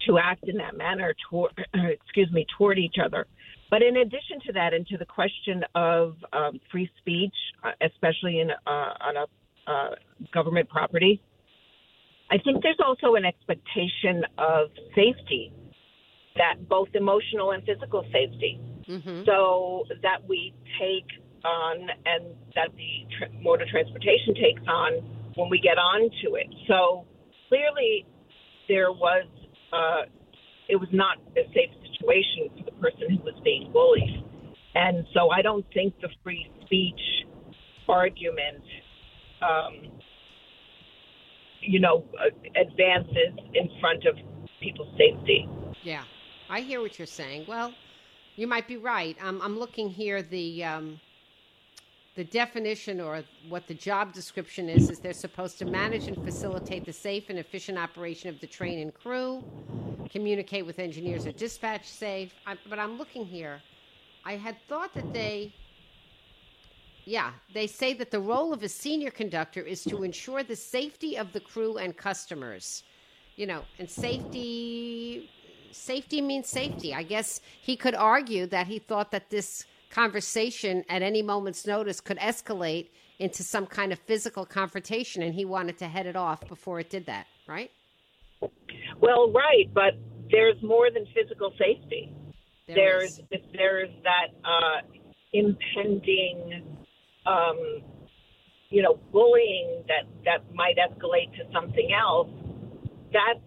to 0.07 0.19
act 0.19 0.47
in 0.47 0.57
that 0.57 0.77
manner 0.77 1.13
toward 1.29 1.51
excuse 1.73 2.31
me 2.31 2.45
toward 2.57 2.77
each 2.77 2.95
other. 3.03 3.25
But 3.71 3.81
in 3.81 3.97
addition 3.97 4.39
to 4.45 4.53
that, 4.53 4.73
and 4.73 4.85
to 4.87 4.97
the 4.97 5.05
question 5.05 5.63
of 5.73 6.15
um, 6.33 6.59
free 6.71 6.89
speech, 6.99 7.33
uh, 7.63 7.71
especially 7.81 8.39
in 8.39 8.51
uh, 8.51 8.69
on 8.69 9.17
a 9.17 9.71
uh, 9.71 9.95
government 10.31 10.69
property, 10.69 11.21
I 12.29 12.37
think 12.37 12.61
there's 12.61 12.79
also 12.85 13.15
an 13.15 13.25
expectation 13.25 14.23
of 14.37 14.69
safety, 14.95 15.51
that 16.35 16.69
both 16.69 16.89
emotional 16.93 17.51
and 17.51 17.63
physical 17.63 18.03
safety. 18.13 18.59
Mm-hmm. 18.87 19.23
So 19.25 19.85
that 20.03 20.27
we 20.27 20.53
take 20.79 21.07
on 21.43 21.89
and 22.05 22.35
that 22.53 22.69
the 22.75 23.17
tra- 23.17 23.29
motor 23.41 23.65
transportation 23.69 24.35
takes 24.35 24.61
on 24.67 25.24
when 25.35 25.49
we 25.49 25.59
get 25.59 25.77
onto 25.77 26.35
it. 26.35 26.47
So 26.67 27.05
clearly, 27.49 28.05
there 28.67 28.91
was 28.91 29.25
uh, 29.71 30.03
it 30.67 30.75
was 30.75 30.89
not 30.91 31.17
a 31.37 31.45
safe 31.53 31.71
situation 31.91 32.49
for 32.57 32.65
the 32.65 32.77
person 32.81 33.09
who 33.09 33.23
was 33.23 33.35
being 33.43 33.71
bullied, 33.71 34.23
and 34.73 35.05
so 35.13 35.29
I 35.29 35.41
don't 35.41 35.65
think 35.73 35.93
the 36.01 36.09
free 36.23 36.49
speech 36.65 36.99
argument 37.87 38.63
um, 39.41 39.95
you 41.61 41.79
know, 41.79 42.05
uh, 42.19 42.29
advances 42.59 43.33
in 43.53 43.69
front 43.79 44.05
of 44.05 44.15
people's 44.61 44.93
safety. 44.97 45.47
Yeah, 45.83 46.03
I 46.49 46.61
hear 46.61 46.81
what 46.81 46.97
you're 46.97 47.05
saying. 47.05 47.45
Well, 47.47 47.73
you 48.35 48.47
might 48.47 48.67
be 48.67 48.77
right. 48.77 49.17
Um, 49.21 49.41
I'm 49.41 49.57
looking 49.57 49.89
here. 49.89 50.21
The 50.21 50.63
um, 50.63 50.99
the 52.15 52.23
definition 52.23 53.01
or 53.01 53.23
what 53.49 53.67
the 53.67 53.73
job 53.73 54.13
description 54.13 54.69
is 54.69 54.89
is 54.89 54.99
they're 54.99 55.13
supposed 55.13 55.59
to 55.59 55.65
manage 55.65 56.07
and 56.07 56.23
facilitate 56.23 56.85
the 56.85 56.93
safe 56.93 57.29
and 57.29 57.37
efficient 57.37 57.77
operation 57.77 58.29
of 58.29 58.39
the 58.39 58.47
train 58.47 58.79
and 58.79 58.93
crew, 58.93 59.43
communicate 60.09 60.65
with 60.65 60.79
engineers 60.79 61.27
or 61.27 61.33
dispatch 61.33 61.85
safe. 61.85 62.33
I, 62.47 62.55
but 62.69 62.79
I'm 62.79 62.97
looking 62.97 63.25
here. 63.25 63.61
I 64.23 64.37
had 64.37 64.55
thought 64.69 64.93
that 64.93 65.11
they 65.13 65.53
yeah, 67.07 67.33
they 67.53 67.67
say 67.67 67.93
that 67.93 68.09
the 68.09 68.19
role 68.19 68.51
of 68.51 68.63
a 68.63 68.69
senior 68.69 69.11
conductor 69.11 69.61
is 69.61 69.83
to 69.83 70.01
ensure 70.01 70.41
the 70.41 70.55
safety 70.55 71.17
of 71.17 71.31
the 71.33 71.39
crew 71.39 71.77
and 71.77 71.95
customers. 71.95 72.83
You 73.35 73.45
know, 73.45 73.61
and 73.77 73.87
safety 73.87 75.29
safety 75.71 76.21
means 76.21 76.47
safety. 76.47 76.95
I 76.95 77.03
guess 77.03 77.41
he 77.61 77.75
could 77.75 77.93
argue 77.93 78.47
that 78.47 78.65
he 78.65 78.79
thought 78.79 79.11
that 79.11 79.29
this 79.29 79.65
conversation 79.95 80.83
at 80.89 81.01
any 81.01 81.21
moment's 81.21 81.65
notice 81.65 82.01
could 82.01 82.17
escalate 82.17 82.89
into 83.19 83.43
some 83.43 83.65
kind 83.65 83.93
of 83.93 83.99
physical 83.99 84.45
confrontation, 84.45 85.23
and 85.23 85.33
he 85.33 85.45
wanted 85.45 85.77
to 85.77 85.87
head 85.87 86.05
it 86.05 86.17
off 86.17 86.45
before 86.49 86.81
it 86.81 86.89
did 86.89 87.05
that, 87.05 87.27
right? 87.47 87.71
Well, 88.99 89.31
right, 89.31 89.73
but 89.73 89.93
there's 90.29 90.61
more 90.61 90.91
than 90.91 91.05
physical 91.15 91.53
safety. 91.57 92.11
There 92.67 92.75
there's 92.75 93.19
is. 93.19 93.41
there's 93.53 93.89
that 94.03 94.35
uh, 94.43 94.81
impending, 95.31 96.61
um, 97.25 97.81
you 98.69 98.81
know, 98.81 98.99
bullying 99.13 99.85
that 99.87 100.03
that 100.25 100.53
might 100.53 100.75
escalate 100.75 101.31
to 101.37 101.43
something 101.53 101.89
else. 101.93 102.27
That's 103.13 103.39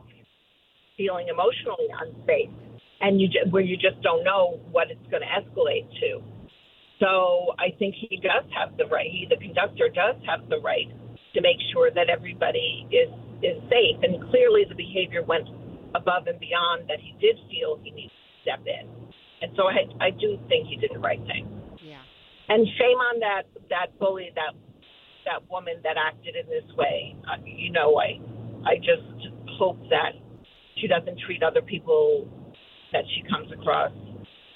feeling 0.96 1.26
emotionally 1.28 1.88
unsafe, 2.00 2.48
and 3.02 3.20
you 3.20 3.28
ju- 3.28 3.50
where 3.50 3.62
you 3.62 3.76
just 3.76 4.00
don't 4.02 4.24
know 4.24 4.60
what 4.72 4.90
it's 4.90 5.06
going 5.10 5.22
to 5.22 5.28
escalate 5.28 5.86
to. 6.00 6.37
So 7.00 7.54
I 7.58 7.70
think 7.78 7.94
he 7.94 8.16
does 8.16 8.44
have 8.58 8.76
the 8.76 8.86
right. 8.86 9.06
He, 9.06 9.26
the 9.28 9.38
conductor, 9.38 9.88
does 9.88 10.16
have 10.26 10.48
the 10.48 10.58
right 10.60 10.90
to 11.34 11.40
make 11.40 11.58
sure 11.72 11.90
that 11.94 12.10
everybody 12.10 12.86
is 12.90 13.10
is 13.42 13.58
safe. 13.70 14.02
And 14.02 14.18
clearly, 14.30 14.66
the 14.68 14.74
behavior 14.74 15.22
went 15.22 15.46
above 15.94 16.26
and 16.26 16.38
beyond 16.40 16.90
that 16.90 16.98
he 16.98 17.14
did 17.20 17.38
feel 17.50 17.78
he 17.82 17.90
needed 17.90 18.10
to 18.10 18.34
step 18.42 18.62
in. 18.66 18.90
And 19.42 19.52
so 19.54 19.70
I 19.70 19.86
I 20.02 20.10
do 20.10 20.38
think 20.48 20.66
he 20.66 20.76
did 20.76 20.90
the 20.92 20.98
right 20.98 21.22
thing. 21.26 21.46
Yeah. 21.78 22.02
And 22.48 22.66
shame 22.78 22.98
on 22.98 23.20
that 23.20 23.46
that 23.70 23.98
bully 23.98 24.30
that 24.34 24.58
that 25.24 25.48
woman 25.50 25.78
that 25.84 25.96
acted 25.96 26.34
in 26.34 26.46
this 26.50 26.66
way. 26.76 27.14
Uh, 27.30 27.38
you 27.44 27.70
know, 27.70 27.94
I 27.94 28.18
I 28.66 28.76
just 28.82 29.06
hope 29.54 29.78
that 29.90 30.18
she 30.80 30.88
doesn't 30.88 31.20
treat 31.26 31.42
other 31.42 31.62
people 31.62 32.26
that 32.92 33.04
she 33.14 33.22
comes 33.28 33.52
across 33.52 33.92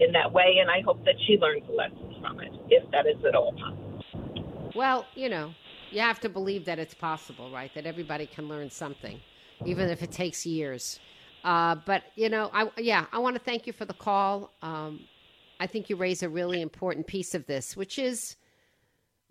in 0.04 0.12
that 0.12 0.32
way, 0.32 0.58
and 0.60 0.70
I 0.70 0.80
hope 0.82 1.04
that 1.04 1.14
she 1.26 1.38
learns 1.38 1.62
a 1.68 1.72
lesson 1.72 2.14
from 2.20 2.40
it, 2.40 2.52
if 2.68 2.90
that 2.90 3.06
is 3.06 3.22
at 3.26 3.34
all 3.34 3.52
possible. 3.52 4.72
Well, 4.74 5.06
you 5.14 5.28
know, 5.28 5.52
you 5.90 6.00
have 6.00 6.20
to 6.20 6.28
believe 6.28 6.64
that 6.64 6.78
it's 6.78 6.94
possible, 6.94 7.50
right? 7.52 7.72
That 7.74 7.86
everybody 7.86 8.26
can 8.26 8.48
learn 8.48 8.70
something, 8.70 9.20
even 9.64 9.88
if 9.88 10.02
it 10.02 10.10
takes 10.10 10.46
years. 10.46 10.98
Uh, 11.44 11.76
but 11.86 12.04
you 12.14 12.28
know, 12.28 12.50
I 12.52 12.70
yeah, 12.78 13.06
I 13.12 13.18
want 13.18 13.36
to 13.36 13.42
thank 13.42 13.66
you 13.66 13.72
for 13.72 13.84
the 13.84 13.94
call. 13.94 14.52
Um, 14.62 15.00
I 15.60 15.66
think 15.66 15.90
you 15.90 15.96
raise 15.96 16.22
a 16.22 16.28
really 16.28 16.62
important 16.62 17.06
piece 17.06 17.34
of 17.34 17.46
this, 17.46 17.76
which 17.76 17.98
is 17.98 18.36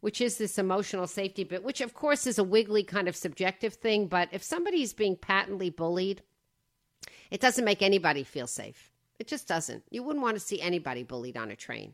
which 0.02 0.20
is 0.20 0.38
this 0.38 0.58
emotional 0.58 1.08
safety 1.08 1.44
bit, 1.44 1.64
which 1.64 1.82
of 1.82 1.94
course 1.94 2.28
is 2.28 2.38
a 2.38 2.44
wiggly 2.44 2.84
kind 2.84 3.08
of 3.08 3.16
subjective 3.16 3.76
thing. 3.76 4.08
But 4.08 4.30
if 4.32 4.44
somebody's 4.44 4.94
being 4.94 5.16
patently 5.16 5.70
bullied, 5.70 6.22
it 7.30 7.40
doesn't 7.40 7.64
make 7.64 7.82
anybody 7.82 8.24
feel 8.24 8.48
safe. 8.48 8.91
It 9.22 9.28
just 9.28 9.48
doesn't. 9.48 9.84
You 9.92 10.02
wouldn't 10.02 10.24
want 10.24 10.36
to 10.36 10.40
see 10.40 10.60
anybody 10.60 11.04
bullied 11.04 11.38
on 11.38 11.52
a 11.52 11.56
train. 11.56 11.94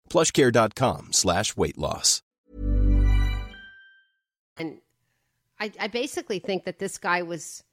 plushcare.com 0.11 1.13
slash 1.13 1.55
weight 1.55 1.77
loss. 1.77 2.21
and 4.61 4.79
I, 5.59 5.71
I 5.79 5.87
basically 5.87 6.39
think 6.39 6.65
that 6.65 6.79
this 6.79 6.97
guy 6.97 7.21
was 7.23 7.63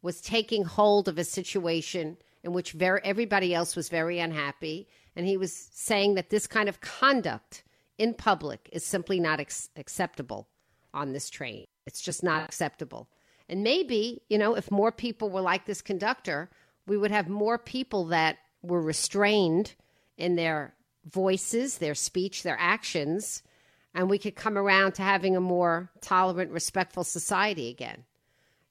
was 0.00 0.20
taking 0.20 0.64
hold 0.64 1.08
of 1.08 1.18
a 1.18 1.24
situation 1.24 2.16
in 2.44 2.52
which 2.52 2.72
very 2.72 3.00
everybody 3.04 3.54
else 3.54 3.74
was 3.74 3.88
very 3.88 4.18
unhappy, 4.18 4.88
and 5.16 5.26
he 5.26 5.36
was 5.36 5.52
saying 5.72 6.14
that 6.14 6.30
this 6.30 6.46
kind 6.46 6.68
of 6.68 6.80
conduct 6.80 7.64
in 7.96 8.14
public 8.14 8.68
is 8.72 8.84
simply 8.84 9.18
not 9.18 9.40
ex- 9.40 9.70
acceptable 9.76 10.48
on 10.94 11.12
this 11.12 11.28
train. 11.28 11.66
It's 11.86 12.00
just 12.00 12.22
not 12.22 12.44
acceptable. 12.44 13.08
And 13.48 13.62
maybe 13.62 14.22
you 14.28 14.38
know, 14.38 14.54
if 14.54 14.70
more 14.70 14.92
people 14.92 15.30
were 15.30 15.40
like 15.40 15.64
this 15.66 15.82
conductor, 15.82 16.50
we 16.86 16.96
would 16.96 17.10
have 17.10 17.28
more 17.28 17.58
people 17.58 18.06
that 18.06 18.38
were 18.62 18.82
restrained 18.82 19.74
in 20.16 20.36
their 20.36 20.74
voices, 21.10 21.78
their 21.78 21.94
speech, 21.94 22.42
their 22.42 22.58
actions, 22.58 23.42
and 23.94 24.08
we 24.08 24.18
could 24.18 24.36
come 24.36 24.58
around 24.58 24.92
to 24.92 25.02
having 25.02 25.36
a 25.36 25.40
more 25.40 25.90
tolerant, 26.00 26.50
respectful 26.50 27.04
society 27.04 27.68
again. 27.68 28.04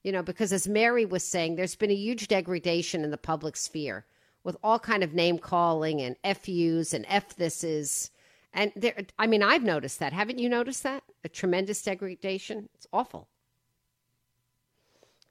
You 0.02 0.12
know, 0.12 0.22
because 0.22 0.52
as 0.52 0.68
Mary 0.68 1.04
was 1.04 1.24
saying, 1.24 1.56
there's 1.56 1.74
been 1.74 1.90
a 1.90 1.94
huge 1.94 2.28
degradation 2.28 3.04
in 3.04 3.10
the 3.10 3.18
public 3.18 3.56
sphere 3.56 4.04
with 4.44 4.56
all 4.62 4.78
kind 4.78 5.02
of 5.02 5.12
name 5.12 5.38
calling 5.38 6.00
and 6.00 6.16
FUs 6.24 6.94
and 6.94 7.04
F 7.08 7.36
thises. 7.36 8.10
And 8.54 8.72
there, 8.76 8.94
I 9.18 9.26
mean, 9.26 9.42
I've 9.42 9.64
noticed 9.64 9.98
that. 9.98 10.12
Haven't 10.12 10.38
you 10.38 10.48
noticed 10.48 10.84
that? 10.84 11.02
A 11.24 11.28
tremendous 11.28 11.82
degradation. 11.82 12.68
It's 12.74 12.86
awful. 12.92 13.28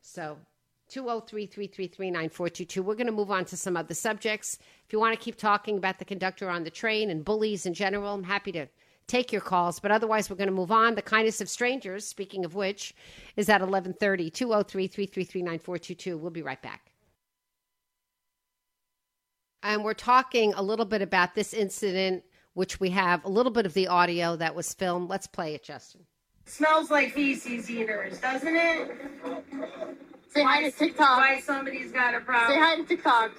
So 0.02 0.38
203-333-9422. 0.89 2.84
We're 2.84 2.95
going 2.95 3.08
to 3.08 3.13
move 3.13 3.32
on 3.32 3.45
to 3.45 3.58
some 3.58 3.78
other 3.78 3.93
subjects. 3.93 4.58
If 4.86 4.93
you 4.93 5.00
want 5.00 5.17
to 5.17 5.23
keep 5.23 5.36
talking 5.36 5.78
about 5.78 6.00
the 6.00 6.06
conductor 6.06 6.50
on 6.50 6.63
the 6.63 6.69
train 6.69 7.10
and 7.10 7.26
bullies 7.26 7.65
in 7.65 7.73
general, 7.73 8.13
I'm 8.13 8.23
happy 8.23 8.52
to 8.54 8.67
take 9.08 9.32
your 9.32 9.41
calls. 9.41 9.80
But 9.80 9.91
otherwise, 9.91 10.30
we're 10.30 10.36
going 10.36 10.50
to 10.50 10.54
move 10.54 10.71
on. 10.71 10.95
The 10.95 11.02
kindness 11.02 11.41
of 11.41 11.50
strangers, 11.50 12.06
speaking 12.06 12.45
of 12.45 12.56
which, 12.56 12.93
is 13.36 13.50
at 13.50 13.62
1130 13.62 14.30
203 14.30 14.88
333 14.88 15.41
9422. 15.41 16.17
We'll 16.17 16.32
be 16.32 16.41
right 16.41 16.62
back. 16.62 16.91
And 19.63 19.84
we're 19.84 19.93
talking 19.93 20.54
a 20.54 20.62
little 20.62 20.86
bit 20.86 21.02
about 21.02 21.36
this 21.36 21.54
incident, 21.54 22.23
which 22.54 22.80
we 22.80 22.89
have 22.91 23.26
a 23.26 23.30
little 23.30 23.52
bit 23.52 23.65
of 23.65 23.73
the 23.73 23.88
audio 23.88 24.36
that 24.36 24.56
was 24.56 24.73
filmed. 24.73 25.10
Let's 25.10 25.28
play 25.28 25.56
it, 25.56 25.63
Justin. 25.63 26.02
Smells 26.45 26.89
like 26.89 27.13
feces 27.13 27.69
eaters, 27.69 28.19
doesn't 28.19 28.56
it? 28.56 28.91
Say 30.29 30.43
hi 30.43 30.69
to 30.69 30.71
TikTok. 30.71 31.17
Why 31.17 31.39
somebody's 31.39 31.91
got 31.91 32.13
a 32.13 32.19
problem. 32.19 32.51
Say 32.51 32.59
hi 32.59 32.75
to 32.75 32.83
TikTok. 32.83 33.31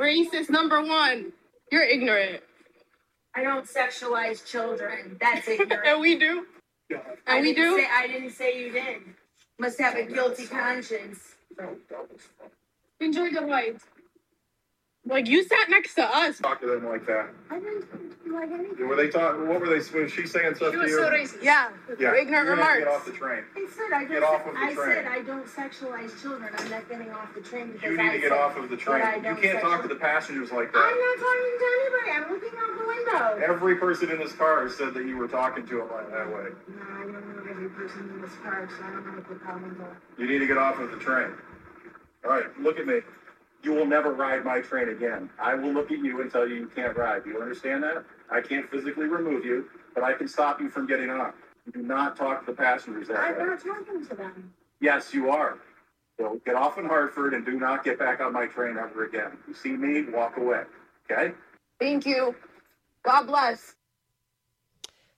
Racist 0.00 0.50
number 0.50 0.82
one. 0.82 1.32
You're 1.72 1.82
ignorant. 1.82 2.42
I 3.34 3.42
don't 3.42 3.66
sexualize 3.66 4.44
children. 4.46 5.16
That's 5.20 5.48
ignorant. 5.48 5.82
and 5.86 6.00
we 6.00 6.18
do. 6.18 6.46
I 7.26 7.36
And 7.36 7.42
we 7.42 7.54
do. 7.54 7.78
Say, 7.78 7.86
I 7.90 8.06
didn't 8.06 8.30
say 8.30 8.60
you 8.60 8.72
did. 8.72 9.02
Must 9.58 9.80
have 9.80 9.94
a 9.96 10.04
guilty 10.04 10.46
conscience. 10.46 11.20
Enjoy 13.00 13.30
the 13.30 13.40
light. 13.40 13.80
Like 15.06 15.28
you 15.28 15.44
sat 15.44 15.70
next 15.70 15.94
to 15.94 16.02
us. 16.04 16.38
Talk 16.40 16.60
to 16.62 16.66
them 16.66 16.84
like 16.84 17.06
that. 17.06 17.28
I 17.48 17.60
didn't 17.60 17.86
like 18.32 18.50
anything. 18.50 18.88
Were 18.88 18.96
they 18.96 19.08
talking? 19.08 19.46
What 19.46 19.60
were 19.60 19.68
they? 19.68 19.76
Was 19.98 20.10
she 20.12 20.26
saying 20.26 20.56
stuff 20.56 20.72
She 20.72 20.78
to 20.78 20.78
was 20.82 20.90
you? 20.90 20.98
so 20.98 21.10
racist. 21.10 21.42
Yeah. 21.44 21.70
Yeah. 21.98 22.14
Ignorant 22.16 22.46
You're 22.46 22.56
gonna 22.56 22.64
have 22.64 22.74
to 22.74 22.78
Get 22.80 22.88
off 22.88 23.06
the 23.06 23.12
train. 23.12 23.44
I 23.54 23.66
said 23.70 23.92
I 23.94 24.04
Get 24.04 24.20
don't. 24.20 24.34
off 24.34 24.46
of 24.46 24.54
the 24.54 24.58
I 24.60 24.74
train. 24.74 24.96
said 24.96 25.06
I 25.06 25.22
don't 25.22 25.46
sexualize 25.46 26.20
children. 26.20 26.50
I'm 26.58 26.70
not 26.70 26.88
getting 26.88 27.10
off 27.12 27.32
the 27.34 27.40
train 27.40 27.70
because 27.72 27.92
You 27.92 28.00
I 28.00 28.02
need 28.08 28.12
to 28.14 28.18
get 28.20 28.32
off 28.32 28.56
of 28.56 28.68
the 28.68 28.76
train. 28.76 28.98
You 29.16 29.22
don't 29.22 29.40
can't 29.40 29.60
talk 29.60 29.82
to 29.82 29.88
the 29.88 29.94
passengers 29.94 30.50
like 30.50 30.72
that. 30.72 30.82
I'm 30.82 30.98
not 30.98 31.16
talking 31.22 31.54
to 31.54 31.68
anybody. 31.78 32.10
I'm 32.10 32.32
looking 32.34 32.58
out 32.58 32.72
the 32.74 32.86
window. 33.38 33.46
Every 33.54 33.76
person 33.76 34.10
in 34.10 34.18
this 34.18 34.32
car 34.32 34.68
said 34.70 34.92
that 34.94 35.06
you 35.06 35.16
were 35.16 35.28
talking 35.28 35.64
to 35.68 35.76
them 35.78 35.88
like 35.92 36.10
that 36.10 36.26
way. 36.26 36.50
No, 36.66 36.82
I 36.82 37.02
don't 37.02 37.12
know 37.36 37.50
every 37.50 37.70
person 37.70 38.10
in 38.10 38.20
this 38.22 38.34
car, 38.42 38.68
so 38.76 38.84
I 38.84 38.90
don't 38.90 39.06
know 39.06 39.12
what 39.22 39.28
the 39.28 39.34
problems 39.36 39.78
are. 39.80 39.96
You 40.18 40.26
need 40.26 40.40
to 40.40 40.46
get 40.48 40.58
off 40.58 40.80
of 40.80 40.90
the 40.90 40.98
train. 40.98 41.30
All 42.24 42.30
right, 42.32 42.46
look 42.60 42.80
at 42.80 42.86
me. 42.88 43.00
You 43.66 43.72
will 43.72 43.84
never 43.84 44.12
ride 44.12 44.44
my 44.44 44.60
train 44.60 44.90
again. 44.90 45.28
I 45.40 45.56
will 45.56 45.72
look 45.72 45.90
at 45.90 45.98
you 45.98 46.20
and 46.20 46.30
tell 46.30 46.46
you 46.46 46.54
you 46.54 46.70
can't 46.72 46.96
ride. 46.96 47.24
Do 47.24 47.30
you 47.30 47.42
understand 47.42 47.82
that? 47.82 48.04
I 48.30 48.40
can't 48.40 48.70
physically 48.70 49.06
remove 49.06 49.44
you, 49.44 49.68
but 49.92 50.04
I 50.04 50.12
can 50.12 50.28
stop 50.28 50.60
you 50.60 50.70
from 50.70 50.86
getting 50.86 51.10
off. 51.10 51.34
You 51.66 51.72
do 51.72 51.82
not 51.82 52.16
talk 52.16 52.46
to 52.46 52.52
the 52.52 52.56
passengers 52.56 53.08
that 53.08 53.16
I'm 53.16 53.36
way. 53.36 53.44
not 53.44 53.58
talking 53.60 54.06
to 54.06 54.14
them. 54.14 54.54
Yes, 54.80 55.12
you 55.12 55.30
are. 55.30 55.58
So 56.16 56.40
get 56.46 56.54
off 56.54 56.78
in 56.78 56.84
Hartford 56.84 57.34
and 57.34 57.44
do 57.44 57.58
not 57.58 57.82
get 57.82 57.98
back 57.98 58.20
on 58.20 58.32
my 58.32 58.46
train 58.46 58.76
ever 58.78 59.04
again. 59.04 59.32
You 59.48 59.54
see 59.54 59.70
me, 59.70 60.04
walk 60.12 60.36
away. 60.36 60.62
Okay? 61.10 61.34
Thank 61.80 62.06
you. 62.06 62.36
God 63.02 63.24
bless. 63.24 63.74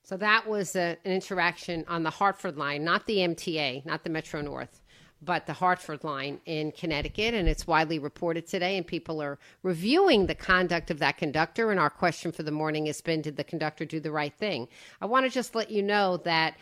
So 0.01 0.17
that 0.17 0.47
was 0.47 0.75
a, 0.75 0.97
an 1.05 1.11
interaction 1.11 1.85
on 1.87 2.01
the 2.01 2.09
Hartford 2.09 2.57
line, 2.57 2.83
not 2.83 3.05
the 3.05 3.17
MTA, 3.17 3.85
not 3.85 4.03
the 4.03 4.09
Metro 4.09 4.41
North, 4.41 4.81
but 5.21 5.45
the 5.45 5.53
Hartford 5.53 6.03
line 6.03 6.39
in 6.45 6.71
Connecticut. 6.71 7.33
And 7.33 7.47
it's 7.47 7.67
widely 7.67 7.99
reported 7.99 8.47
today, 8.47 8.77
and 8.77 8.85
people 8.85 9.21
are 9.21 9.37
reviewing 9.63 10.25
the 10.25 10.35
conduct 10.35 10.91
of 10.91 10.99
that 10.99 11.17
conductor. 11.17 11.71
And 11.71 11.79
our 11.79 11.89
question 11.89 12.31
for 12.31 12.43
the 12.43 12.51
morning 12.51 12.85
has 12.85 13.01
been 13.01 13.21
Did 13.21 13.37
the 13.37 13.43
conductor 13.43 13.85
do 13.85 13.99
the 13.99 14.11
right 14.11 14.33
thing? 14.33 14.67
I 15.01 15.05
want 15.05 15.25
to 15.25 15.29
just 15.31 15.55
let 15.55 15.71
you 15.71 15.83
know 15.83 16.17
that 16.17 16.55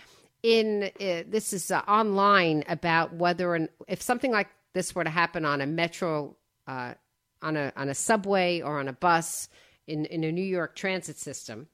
in 0.43 0.83
uh, 1.01 1.23
this 1.27 1.53
is 1.53 1.71
uh, 1.71 1.81
online 1.87 2.63
about 2.67 3.13
whether 3.13 3.55
and 3.55 3.69
if 3.87 4.01
something 4.01 4.31
like 4.31 4.47
this 4.73 4.93
were 4.93 5.03
to 5.03 5.09
happen 5.09 5.45
on 5.45 5.61
a 5.61 5.65
metro 5.65 6.35
uh, 6.67 6.93
on 7.41 7.57
a 7.57 7.73
on 7.75 7.89
a 7.89 7.95
subway 7.95 8.61
or 8.61 8.79
on 8.79 8.87
a 8.87 8.93
bus 8.93 9.49
in 9.87 10.05
in 10.05 10.23
a 10.23 10.31
New 10.31 10.43
York 10.43 10.75
transit 10.75 11.17
system 11.17 11.67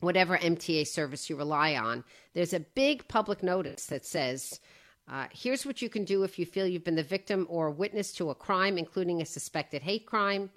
whatever 0.00 0.38
MTA 0.38 0.86
service 0.86 1.28
you 1.28 1.36
rely 1.36 1.74
on 1.74 2.04
there's 2.32 2.54
a 2.54 2.60
big 2.60 3.08
public 3.08 3.42
notice 3.42 3.86
that 3.86 4.06
says 4.06 4.60
uh, 5.10 5.26
here's 5.32 5.66
what 5.66 5.82
you 5.82 5.88
can 5.88 6.04
do 6.04 6.22
if 6.22 6.38
you 6.38 6.46
feel 6.46 6.66
you've 6.66 6.84
been 6.84 6.94
the 6.94 7.02
victim 7.02 7.46
or 7.50 7.70
witness 7.70 8.12
to 8.12 8.30
a 8.30 8.34
crime 8.34 8.78
including 8.78 9.20
a 9.20 9.26
suspected 9.26 9.82
hate 9.82 10.06
crime 10.06 10.50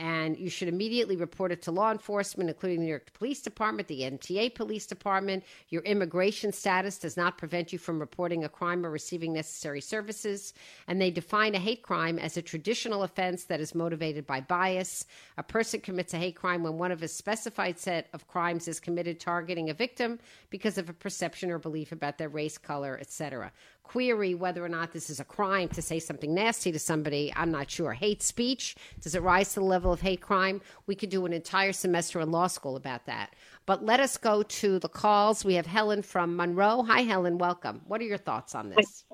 and 0.00 0.38
you 0.38 0.48
should 0.48 0.68
immediately 0.68 1.14
report 1.14 1.52
it 1.52 1.60
to 1.60 1.70
law 1.70 1.92
enforcement, 1.92 2.48
including 2.48 2.78
the 2.78 2.84
New 2.84 2.90
York 2.90 3.12
Police 3.12 3.42
Department, 3.42 3.86
the 3.86 4.00
MTA 4.00 4.54
Police 4.54 4.86
Department. 4.86 5.44
Your 5.68 5.82
immigration 5.82 6.52
status 6.52 6.96
does 6.96 7.18
not 7.18 7.36
prevent 7.36 7.70
you 7.70 7.78
from 7.78 7.98
reporting 7.98 8.42
a 8.42 8.48
crime 8.48 8.86
or 8.86 8.90
receiving 8.90 9.34
necessary 9.34 9.82
services. 9.82 10.54
And 10.88 10.98
they 10.98 11.10
define 11.10 11.54
a 11.54 11.58
hate 11.58 11.82
crime 11.82 12.18
as 12.18 12.38
a 12.38 12.42
traditional 12.42 13.02
offense 13.02 13.44
that 13.44 13.60
is 13.60 13.74
motivated 13.74 14.26
by 14.26 14.40
bias. 14.40 15.04
A 15.36 15.42
person 15.42 15.80
commits 15.80 16.14
a 16.14 16.18
hate 16.18 16.36
crime 16.36 16.62
when 16.62 16.78
one 16.78 16.92
of 16.92 17.02
a 17.02 17.08
specified 17.08 17.78
set 17.78 18.08
of 18.14 18.26
crimes 18.26 18.68
is 18.68 18.80
committed 18.80 19.20
targeting 19.20 19.68
a 19.68 19.74
victim 19.74 20.18
because 20.48 20.78
of 20.78 20.88
a 20.88 20.94
perception 20.94 21.50
or 21.50 21.58
belief 21.58 21.92
about 21.92 22.16
their 22.16 22.30
race, 22.30 22.56
color, 22.56 22.96
etc 22.98 23.52
query 23.90 24.36
whether 24.36 24.64
or 24.64 24.68
not 24.68 24.92
this 24.92 25.10
is 25.10 25.18
a 25.18 25.24
crime 25.24 25.68
to 25.68 25.82
say 25.82 25.98
something 25.98 26.32
nasty 26.32 26.70
to 26.70 26.78
somebody. 26.78 27.32
I'm 27.34 27.50
not 27.50 27.68
sure. 27.68 27.92
Hate 27.92 28.22
speech, 28.22 28.76
does 29.00 29.16
it 29.16 29.22
rise 29.22 29.54
to 29.54 29.60
the 29.60 29.66
level 29.66 29.92
of 29.92 30.00
hate 30.00 30.20
crime? 30.20 30.60
We 30.86 30.94
could 30.94 31.10
do 31.10 31.26
an 31.26 31.32
entire 31.32 31.72
semester 31.72 32.20
in 32.20 32.30
law 32.30 32.46
school 32.46 32.76
about 32.76 33.06
that. 33.06 33.34
But 33.66 33.84
let 33.84 33.98
us 33.98 34.16
go 34.16 34.44
to 34.44 34.78
the 34.78 34.88
calls. 34.88 35.44
We 35.44 35.54
have 35.54 35.66
Helen 35.66 36.02
from 36.02 36.36
Monroe. 36.36 36.84
Hi, 36.84 37.00
Helen. 37.00 37.36
Welcome. 37.38 37.80
What 37.88 38.00
are 38.00 38.04
your 38.04 38.16
thoughts 38.16 38.54
on 38.54 38.70
this? 38.70 39.04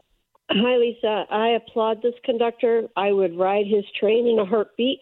Hi, 0.51 0.77
Lisa. 0.77 1.25
I 1.31 1.57
applaud 1.57 2.03
this 2.03 2.15
conductor. 2.23 2.83
I 2.97 3.13
would 3.13 3.35
ride 3.35 3.67
his 3.67 3.85
train 3.99 4.27
in 4.27 4.39
a 4.39 4.45
heartbeat. 4.45 4.99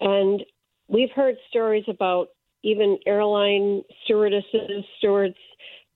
And 0.00 0.42
we've 0.88 1.12
heard 1.14 1.36
stories 1.50 1.84
about 1.88 2.28
even 2.62 2.96
airline 3.06 3.82
stewardesses, 4.04 4.82
stewards 4.96 5.36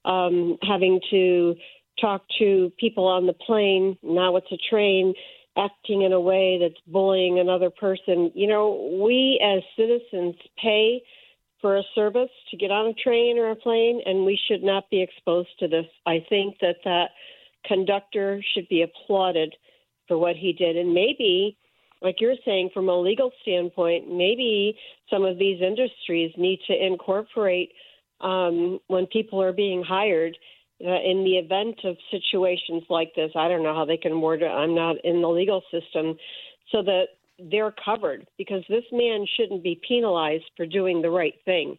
um, 0.04 0.58
having 0.62 1.00
to 1.10 1.54
talk 2.00 2.22
to 2.38 2.72
people 2.78 3.06
on 3.06 3.26
the 3.26 3.32
plane. 3.32 3.96
Now 4.02 4.36
it's 4.36 4.52
a 4.52 4.58
train 4.70 5.14
acting 5.56 6.02
in 6.02 6.12
a 6.12 6.20
way 6.20 6.58
that's 6.60 6.80
bullying 6.86 7.38
another 7.38 7.70
person. 7.70 8.32
You 8.34 8.48
know, 8.48 8.98
we 9.00 9.40
as 9.42 9.62
citizens 9.76 10.34
pay 10.60 11.02
for 11.60 11.76
a 11.76 11.82
service 11.94 12.30
to 12.50 12.56
get 12.56 12.70
on 12.70 12.86
a 12.86 12.94
train 12.94 13.38
or 13.38 13.50
a 13.50 13.56
plane, 13.56 14.02
and 14.04 14.24
we 14.24 14.38
should 14.48 14.62
not 14.62 14.90
be 14.90 15.00
exposed 15.00 15.48
to 15.60 15.68
this. 15.68 15.86
I 16.06 16.24
think 16.28 16.56
that 16.60 16.76
that 16.84 17.10
conductor 17.64 18.42
should 18.52 18.68
be 18.68 18.82
applauded 18.82 19.54
for 20.06 20.18
what 20.18 20.36
he 20.36 20.52
did. 20.52 20.76
And 20.76 20.92
maybe, 20.92 21.56
like 22.02 22.20
you're 22.20 22.34
saying, 22.44 22.70
from 22.74 22.88
a 22.88 23.00
legal 23.00 23.30
standpoint, 23.42 24.12
maybe 24.12 24.76
some 25.08 25.24
of 25.24 25.38
these 25.38 25.62
industries 25.62 26.32
need 26.36 26.58
to 26.66 26.74
incorporate 26.74 27.72
um, 28.20 28.78
when 28.88 29.06
people 29.06 29.40
are 29.40 29.52
being 29.52 29.82
hired 29.82 30.36
uh, 30.84 31.00
in 31.00 31.24
the 31.24 31.38
event 31.38 31.80
of 31.84 31.96
situations 32.10 32.82
like 32.90 33.14
this, 33.14 33.30
I 33.34 33.48
don't 33.48 33.62
know 33.62 33.74
how 33.74 33.84
they 33.84 33.96
can 33.96 34.20
word 34.20 34.42
it. 34.42 34.46
I'm 34.46 34.74
not 34.74 34.96
in 35.04 35.22
the 35.22 35.28
legal 35.28 35.62
system, 35.70 36.16
so 36.70 36.82
that 36.82 37.06
they're 37.50 37.74
covered 37.84 38.26
because 38.38 38.62
this 38.68 38.84
man 38.92 39.26
shouldn't 39.36 39.62
be 39.62 39.80
penalized 39.86 40.44
for 40.56 40.66
doing 40.66 41.02
the 41.02 41.10
right 41.10 41.34
thing. 41.44 41.76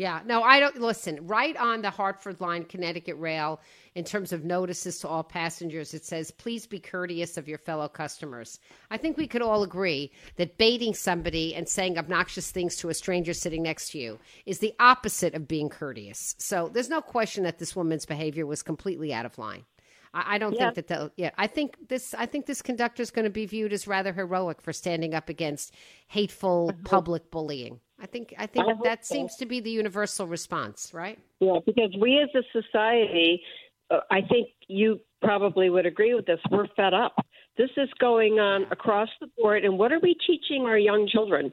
Yeah, 0.00 0.22
no, 0.24 0.42
I 0.42 0.60
don't 0.60 0.80
listen. 0.80 1.26
Right 1.26 1.54
on 1.58 1.82
the 1.82 1.90
Hartford 1.90 2.40
line, 2.40 2.64
Connecticut 2.64 3.18
Rail, 3.18 3.60
in 3.94 4.02
terms 4.02 4.32
of 4.32 4.46
notices 4.46 4.98
to 5.00 5.08
all 5.08 5.22
passengers, 5.22 5.92
it 5.92 6.06
says, 6.06 6.30
please 6.30 6.66
be 6.66 6.80
courteous 6.80 7.36
of 7.36 7.46
your 7.46 7.58
fellow 7.58 7.86
customers. 7.86 8.58
I 8.90 8.96
think 8.96 9.18
we 9.18 9.26
could 9.26 9.42
all 9.42 9.62
agree 9.62 10.10
that 10.36 10.56
baiting 10.56 10.94
somebody 10.94 11.54
and 11.54 11.68
saying 11.68 11.98
obnoxious 11.98 12.50
things 12.50 12.76
to 12.76 12.88
a 12.88 12.94
stranger 12.94 13.34
sitting 13.34 13.62
next 13.62 13.90
to 13.90 13.98
you 13.98 14.18
is 14.46 14.60
the 14.60 14.72
opposite 14.80 15.34
of 15.34 15.46
being 15.46 15.68
courteous. 15.68 16.34
So 16.38 16.70
there's 16.72 16.88
no 16.88 17.02
question 17.02 17.44
that 17.44 17.58
this 17.58 17.76
woman's 17.76 18.06
behavior 18.06 18.46
was 18.46 18.62
completely 18.62 19.12
out 19.12 19.26
of 19.26 19.36
line. 19.36 19.66
I, 20.14 20.36
I 20.36 20.38
don't 20.38 20.54
yeah. 20.54 20.70
think 20.70 20.74
that 20.76 20.88
the 20.88 21.12
yeah. 21.16 21.30
I 21.36 21.46
think 21.46 21.76
this 21.88 22.14
I 22.14 22.24
think 22.24 22.46
this 22.46 22.62
conductor 22.62 23.02
is 23.02 23.10
going 23.10 23.26
to 23.26 23.30
be 23.30 23.44
viewed 23.44 23.74
as 23.74 23.86
rather 23.86 24.14
heroic 24.14 24.62
for 24.62 24.72
standing 24.72 25.14
up 25.14 25.28
against 25.28 25.74
hateful 26.08 26.70
uh-huh. 26.70 26.88
public 26.88 27.30
bullying. 27.30 27.80
I 28.00 28.06
think 28.06 28.34
I 28.38 28.46
think 28.46 28.66
I 28.66 28.72
that 28.84 29.04
so. 29.04 29.14
seems 29.14 29.36
to 29.36 29.46
be 29.46 29.60
the 29.60 29.70
universal 29.70 30.26
response, 30.26 30.92
right? 30.94 31.18
Yeah, 31.40 31.58
because 31.64 31.94
we 32.00 32.18
as 32.18 32.28
a 32.34 32.62
society, 32.62 33.42
uh, 33.90 34.00
I 34.10 34.22
think 34.22 34.48
you 34.68 35.00
probably 35.22 35.70
would 35.70 35.86
agree 35.86 36.14
with 36.14 36.26
this. 36.26 36.40
We're 36.50 36.66
fed 36.76 36.94
up. 36.94 37.14
This 37.58 37.70
is 37.76 37.88
going 37.98 38.38
on 38.38 38.64
across 38.70 39.08
the 39.20 39.28
board, 39.38 39.64
and 39.64 39.78
what 39.78 39.92
are 39.92 40.00
we 40.00 40.16
teaching 40.26 40.64
our 40.64 40.78
young 40.78 41.08
children? 41.08 41.52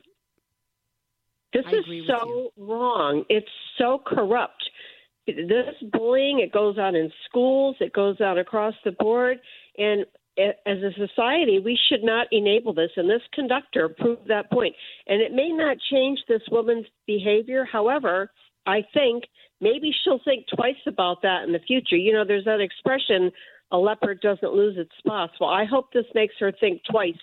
This 1.54 1.66
I 1.66 1.72
is 1.72 1.86
so 2.08 2.52
wrong. 2.58 3.24
It's 3.30 3.48
so 3.78 4.02
corrupt 4.06 4.64
this 5.28 5.76
bullying 5.92 6.40
it 6.40 6.54
goes 6.54 6.78
on 6.78 6.96
in 6.96 7.12
schools 7.28 7.76
it 7.80 7.92
goes 7.94 8.16
on 8.22 8.38
across 8.38 8.74
the 8.86 8.92
board 8.94 9.38
and 9.78 10.06
as 10.38 10.78
a 10.78 10.92
society 10.98 11.60
we 11.60 11.78
should 11.90 12.04
not 12.04 12.28
enable 12.32 12.74
this. 12.74 12.92
And 12.96 13.10
this 13.10 13.22
conductor 13.34 13.90
proved 13.90 14.28
that 14.28 14.50
point. 14.52 14.76
and 15.08 15.22
it 15.22 15.34
may 15.34 15.50
not 15.50 15.78
change 15.92 16.20
this 16.28 16.42
woman's 16.52 16.86
behavior. 17.06 17.66
However 17.66 18.32
i 18.66 18.84
think 18.94 19.24
maybe 19.62 19.92
she'll 20.04 20.20
think 20.26 20.46
twice 20.56 20.84
about 20.86 21.22
that 21.22 21.44
in 21.46 21.54
the 21.54 21.60
future. 21.60 21.96
You 21.96 22.14
know 22.14 22.26
there's 22.26 22.46
that 22.46 22.62
expression 22.62 23.32
a 23.72 23.78
leopard 23.78 24.22
doesn't 24.22 24.54
lose 24.54 24.78
its 24.78 24.92
spots. 24.98 25.34
Well 25.40 25.50
i 25.50 25.66
hope 25.66 25.92
this 25.92 26.06
makes 26.14 26.36
her 26.40 26.52
think 26.52 26.82
twice 26.90 27.16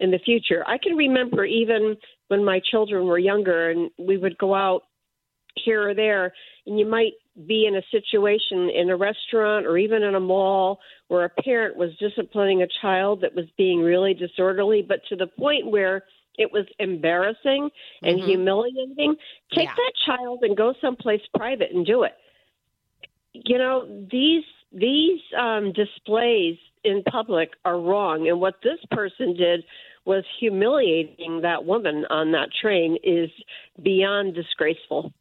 in 0.00 0.10
the 0.10 0.18
future. 0.18 0.64
I 0.66 0.78
can 0.78 0.96
remember 0.96 1.44
even 1.44 1.96
when 2.28 2.44
my 2.44 2.60
children 2.70 3.06
were 3.06 3.18
younger 3.18 3.70
and 3.70 3.90
we 3.98 4.16
would 4.16 4.38
go 4.38 4.54
out 4.54 4.84
here 5.56 5.88
or 5.88 5.94
there 5.94 6.32
and 6.66 6.78
you 6.78 6.86
might 6.86 7.14
be 7.46 7.66
in 7.66 7.76
a 7.76 7.82
situation 7.90 8.70
in 8.70 8.90
a 8.90 8.96
restaurant 8.96 9.66
or 9.66 9.78
even 9.78 10.02
in 10.02 10.14
a 10.14 10.20
mall 10.20 10.80
where 11.08 11.24
a 11.24 11.42
parent 11.42 11.76
was 11.76 11.90
disciplining 11.98 12.62
a 12.62 12.66
child 12.80 13.22
that 13.22 13.34
was 13.34 13.46
being 13.56 13.80
really 13.80 14.14
disorderly, 14.14 14.82
but 14.86 15.00
to 15.08 15.16
the 15.16 15.26
point 15.26 15.66
where 15.66 16.04
it 16.38 16.52
was 16.52 16.66
embarrassing 16.78 17.70
and 18.02 18.18
mm-hmm. 18.18 18.28
humiliating, 18.28 19.16
take 19.54 19.68
yeah. 19.68 19.74
that 19.74 19.92
child 20.06 20.42
and 20.42 20.56
go 20.56 20.74
someplace 20.80 21.20
private 21.36 21.70
and 21.72 21.84
do 21.84 22.02
it. 22.04 22.14
You 23.32 23.58
know, 23.58 24.06
these 24.10 24.44
these 24.72 25.20
um, 25.36 25.72
displays 25.72 26.56
in 26.84 27.02
public 27.10 27.50
are 27.64 27.80
wrong, 27.80 28.28
and 28.28 28.40
what 28.40 28.54
this 28.62 28.78
person 28.90 29.34
did 29.34 29.64
was 30.04 30.24
humiliating 30.38 31.40
that 31.42 31.64
woman 31.64 32.06
on 32.10 32.32
that 32.32 32.48
train 32.60 32.96
is 33.02 33.30
beyond 33.82 34.34
disgraceful. 34.34 35.12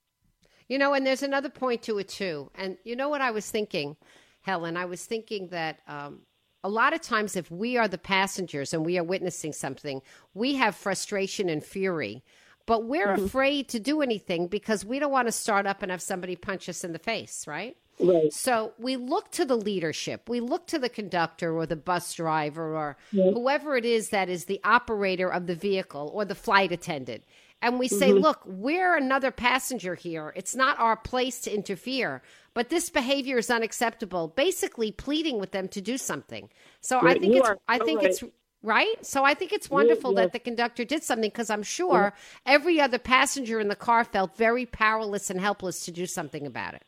You 0.70 0.78
know, 0.78 0.94
and 0.94 1.06
there's 1.06 1.24
another 1.24 1.50
point 1.50 1.82
to 1.84 1.98
it 1.98 2.08
too. 2.08 2.52
And 2.56 2.78
you 2.84 2.96
know 2.96 3.10
what 3.10 3.22
I 3.22 3.32
was 3.32 3.50
thinking, 3.50 3.98
Helen? 4.42 4.78
I 4.78 4.86
was 4.86 5.04
thinking 5.04 5.48
that 5.48 5.80
um, 5.88 6.22
a 6.64 6.70
lot 6.70 6.94
of 6.94 7.02
times, 7.02 7.36
if 7.36 7.50
we 7.50 7.76
are 7.76 7.88
the 7.88 7.98
passengers 7.98 8.74
and 8.74 8.86
we 8.86 8.98
are 8.98 9.04
witnessing 9.04 9.52
something, 9.52 10.02
we 10.34 10.56
have 10.56 10.76
frustration 10.76 11.50
and 11.50 11.64
fury, 11.64 12.24
but 12.66 12.86
we're 12.86 13.08
mm-hmm. 13.08 13.26
afraid 13.26 13.68
to 13.70 13.80
do 13.80 14.02
anything 14.02 14.48
because 14.48 14.86
we 14.86 15.00
don't 15.00 15.12
want 15.12 15.28
to 15.28 15.32
start 15.32 15.66
up 15.66 15.82
and 15.82 15.92
have 15.92 16.02
somebody 16.02 16.36
punch 16.36 16.70
us 16.70 16.84
in 16.84 16.94
the 16.94 17.00
face, 17.00 17.48
right? 17.48 17.76
Right. 18.00 18.32
So 18.32 18.74
we 18.78 18.96
look 18.96 19.32
to 19.32 19.46
the 19.46 19.58
leadership. 19.58 20.30
We 20.30 20.40
look 20.40 20.68
to 20.68 20.80
the 20.80 20.88
conductor 20.88 21.54
or 21.54 21.66
the 21.66 21.76
bus 21.76 22.14
driver 22.14 22.76
or 22.76 22.96
whoever 23.12 23.76
it 23.76 23.84
is 23.84 24.10
that 24.10 24.30
is 24.30 24.46
the 24.46 24.62
operator 24.64 25.30
of 25.30 25.48
the 25.48 25.56
vehicle 25.56 26.10
or 26.14 26.24
the 26.24 26.36
flight 26.36 26.72
attendant 26.72 27.24
and 27.62 27.78
we 27.80 27.88
say, 27.88 28.12
mm-hmm. 28.12 28.20
look, 28.20 28.42
we're 28.46 28.96
another 28.96 29.32
passenger 29.32 29.96
here. 29.96 30.34
It's 30.36 30.56
not 30.56 30.80
our 30.80 30.96
place 30.96 31.42
to 31.42 31.54
interfere, 31.54 32.22
but 32.54 32.70
this 32.70 32.90
behavior 32.90 33.38
is 33.38 33.50
unacceptable. 33.50 34.30
Basically, 34.30 34.92
pleading 34.92 35.40
with 35.40 35.52
them 35.52 35.68
to 35.70 35.82
do 35.82 35.98
something. 35.98 36.50
So 36.82 37.02
right. 37.02 37.18
I 37.18 37.20
think 37.20 37.36
you 37.36 37.42
it's, 37.42 37.52
I 37.68 37.80
think 37.80 38.02
right. 38.02 38.10
it's 38.10 38.24
right. 38.64 39.06
So 39.06 39.26
I 39.26 39.34
think 39.34 39.52
it's 39.52 39.70
wonderful 39.70 40.14
yes. 40.14 40.18
that 40.18 40.34
the 40.34 40.40
conductor 40.40 40.86
did 40.86 41.04
something 41.04 41.30
because 41.30 41.50
I'm 41.50 41.64
sure 41.64 42.14
yeah. 42.14 42.54
every 42.54 42.80
other 42.80 43.00
passenger 43.00 43.60
in 43.60 43.68
the 43.68 43.76
car 43.76 44.04
felt 44.06 44.38
very 44.38 44.66
powerless 44.66 45.30
and 45.30 45.40
helpless 45.40 45.86
to 45.86 45.92
do 45.92 46.06
something 46.06 46.48
about 46.48 46.76
it. 46.76 46.84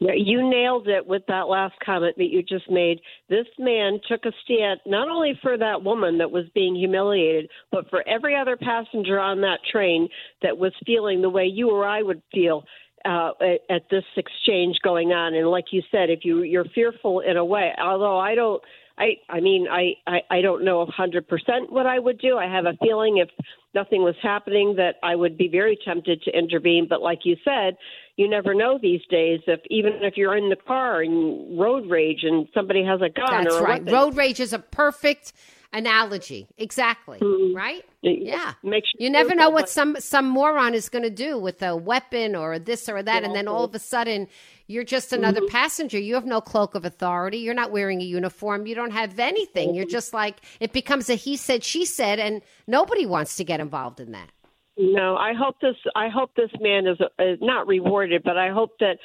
Yeah, 0.00 0.12
you 0.16 0.48
nailed 0.48 0.88
it 0.88 1.06
with 1.06 1.22
that 1.28 1.48
last 1.48 1.74
comment 1.84 2.16
that 2.18 2.30
you 2.30 2.42
just 2.42 2.68
made. 2.68 3.00
This 3.28 3.46
man 3.58 4.00
took 4.08 4.24
a 4.24 4.32
stand 4.44 4.80
not 4.86 5.08
only 5.08 5.38
for 5.40 5.56
that 5.56 5.82
woman 5.84 6.18
that 6.18 6.30
was 6.30 6.44
being 6.54 6.74
humiliated, 6.74 7.48
but 7.70 7.88
for 7.90 8.06
every 8.08 8.36
other 8.36 8.56
passenger 8.56 9.20
on 9.20 9.40
that 9.42 9.60
train 9.70 10.08
that 10.42 10.58
was 10.58 10.72
feeling 10.84 11.22
the 11.22 11.30
way 11.30 11.46
you 11.46 11.70
or 11.70 11.86
I 11.86 12.02
would 12.02 12.22
feel 12.32 12.64
uh, 13.04 13.30
at, 13.40 13.74
at 13.76 13.82
this 13.90 14.04
exchange 14.16 14.76
going 14.82 15.12
on. 15.12 15.34
And 15.34 15.48
like 15.48 15.66
you 15.70 15.82
said, 15.90 16.10
if 16.10 16.20
you 16.24 16.42
you're 16.42 16.64
fearful 16.74 17.20
in 17.20 17.36
a 17.36 17.44
way, 17.44 17.72
although 17.80 18.18
I 18.18 18.34
don't, 18.34 18.62
I 18.98 19.16
I 19.28 19.40
mean 19.40 19.66
I 19.70 19.92
I, 20.06 20.20
I 20.30 20.40
don't 20.40 20.64
know 20.64 20.80
a 20.80 20.86
hundred 20.86 21.28
percent 21.28 21.70
what 21.70 21.86
I 21.86 21.98
would 21.98 22.18
do. 22.18 22.36
I 22.36 22.46
have 22.46 22.66
a 22.66 22.76
feeling 22.82 23.18
if 23.18 23.28
nothing 23.74 24.02
was 24.02 24.14
happening 24.22 24.74
that 24.76 24.96
I 25.02 25.16
would 25.16 25.36
be 25.36 25.48
very 25.48 25.78
tempted 25.84 26.22
to 26.22 26.36
intervene. 26.36 26.86
But 26.88 27.02
like 27.02 27.20
you 27.24 27.36
said, 27.44 27.76
you 28.16 28.28
never 28.28 28.54
know 28.54 28.78
these 28.80 29.02
days 29.10 29.40
if 29.46 29.60
even 29.70 29.94
if 30.02 30.16
you're 30.16 30.36
in 30.36 30.48
the 30.48 30.56
car 30.56 31.02
and 31.02 31.58
road 31.58 31.88
rage 31.90 32.20
and 32.22 32.46
somebody 32.54 32.84
has 32.84 33.00
a 33.02 33.08
gun. 33.08 33.44
That's 33.44 33.54
or 33.56 33.60
a 33.60 33.62
right. 33.62 33.80
weapon. 33.82 33.92
Road 33.94 34.16
rage 34.16 34.40
is 34.40 34.52
a 34.52 34.58
perfect 34.58 35.32
analogy. 35.72 36.46
Exactly. 36.56 37.18
Right? 37.52 37.84
Yeah. 38.02 38.52
Make 38.62 38.84
sure 38.84 38.98
You 38.98 39.10
never 39.10 39.34
know 39.34 39.50
what 39.50 39.68
some 39.68 39.96
some 39.98 40.26
moron 40.28 40.74
is 40.74 40.88
going 40.88 41.02
to 41.02 41.10
do 41.10 41.36
with 41.38 41.62
a 41.62 41.74
weapon 41.76 42.36
or 42.36 42.58
this 42.60 42.88
or 42.88 43.02
that, 43.02 43.24
and 43.24 43.34
then 43.34 43.48
all 43.48 43.64
of 43.64 43.74
a 43.74 43.80
sudden 43.80 44.28
you're 44.66 44.84
just 44.84 45.12
another 45.12 45.40
Mm-hmm. 45.40 45.50
passenger. 45.50 45.98
You 45.98 46.14
have 46.14 46.24
no 46.24 46.40
cloak 46.40 46.74
of 46.74 46.84
authority. 46.84 47.38
You're 47.38 47.54
not 47.54 47.70
wearing 47.72 48.00
a 48.00 48.04
uniform. 48.04 48.66
You 48.66 48.74
don't 48.76 48.92
have 48.92 49.18
anything. 49.18 49.68
Mm-hmm. 49.70 49.76
You're 49.76 49.86
just 49.86 50.14
like 50.14 50.36
it 50.60 50.72
becomes 50.72 51.10
a 51.10 51.14
he 51.16 51.36
said 51.36 51.64
she 51.64 51.84
said, 51.84 52.20
and 52.20 52.40
nobody 52.68 53.04
wants 53.06 53.34
to 53.36 53.44
get 53.44 53.58
involved 53.60 53.98
in 53.98 54.12
that. 54.12 54.30
No, 54.76 55.16
I 55.16 55.32
hope 55.34 55.60
this. 55.60 55.76
I 55.94 56.08
hope 56.08 56.34
this 56.34 56.50
man 56.60 56.86
is 56.86 56.98
uh, 57.00 57.36
not 57.40 57.66
rewarded, 57.66 58.22
but 58.24 58.36
I 58.36 58.50
hope 58.50 58.78
that 58.80 58.98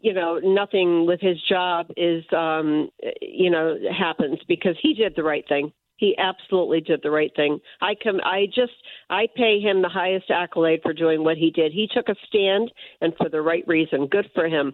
you 0.00 0.14
know 0.14 0.40
nothing 0.42 1.06
with 1.06 1.20
his 1.20 1.36
job 1.48 1.88
is 1.96 2.24
um 2.32 2.88
you 3.20 3.50
know 3.50 3.76
happens 3.96 4.38
because 4.48 4.76
he 4.82 4.94
did 4.94 5.14
the 5.16 5.22
right 5.22 5.46
thing. 5.46 5.72
He 5.96 6.16
absolutely 6.16 6.80
did 6.80 7.00
the 7.02 7.10
right 7.10 7.30
thing. 7.36 7.60
I 7.82 7.94
come. 8.02 8.20
I 8.24 8.46
just. 8.46 8.72
I 9.10 9.26
pay 9.36 9.60
him 9.60 9.82
the 9.82 9.88
highest 9.88 10.30
accolade 10.30 10.80
for 10.82 10.94
doing 10.94 11.24
what 11.24 11.36
he 11.36 11.50
did. 11.50 11.72
He 11.72 11.88
took 11.92 12.08
a 12.08 12.14
stand 12.26 12.72
and 13.02 13.12
for 13.18 13.28
the 13.28 13.42
right 13.42 13.64
reason. 13.66 14.06
Good 14.06 14.30
for 14.34 14.46
him. 14.46 14.72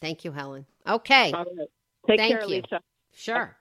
Thank 0.00 0.24
you, 0.24 0.32
Helen. 0.32 0.64
Okay. 0.88 1.32
Right. 1.32 1.46
Take 2.06 2.18
Thank 2.20 2.32
care, 2.32 2.42
you. 2.42 2.62
Lisa. 2.62 2.80
Sure. 3.12 3.56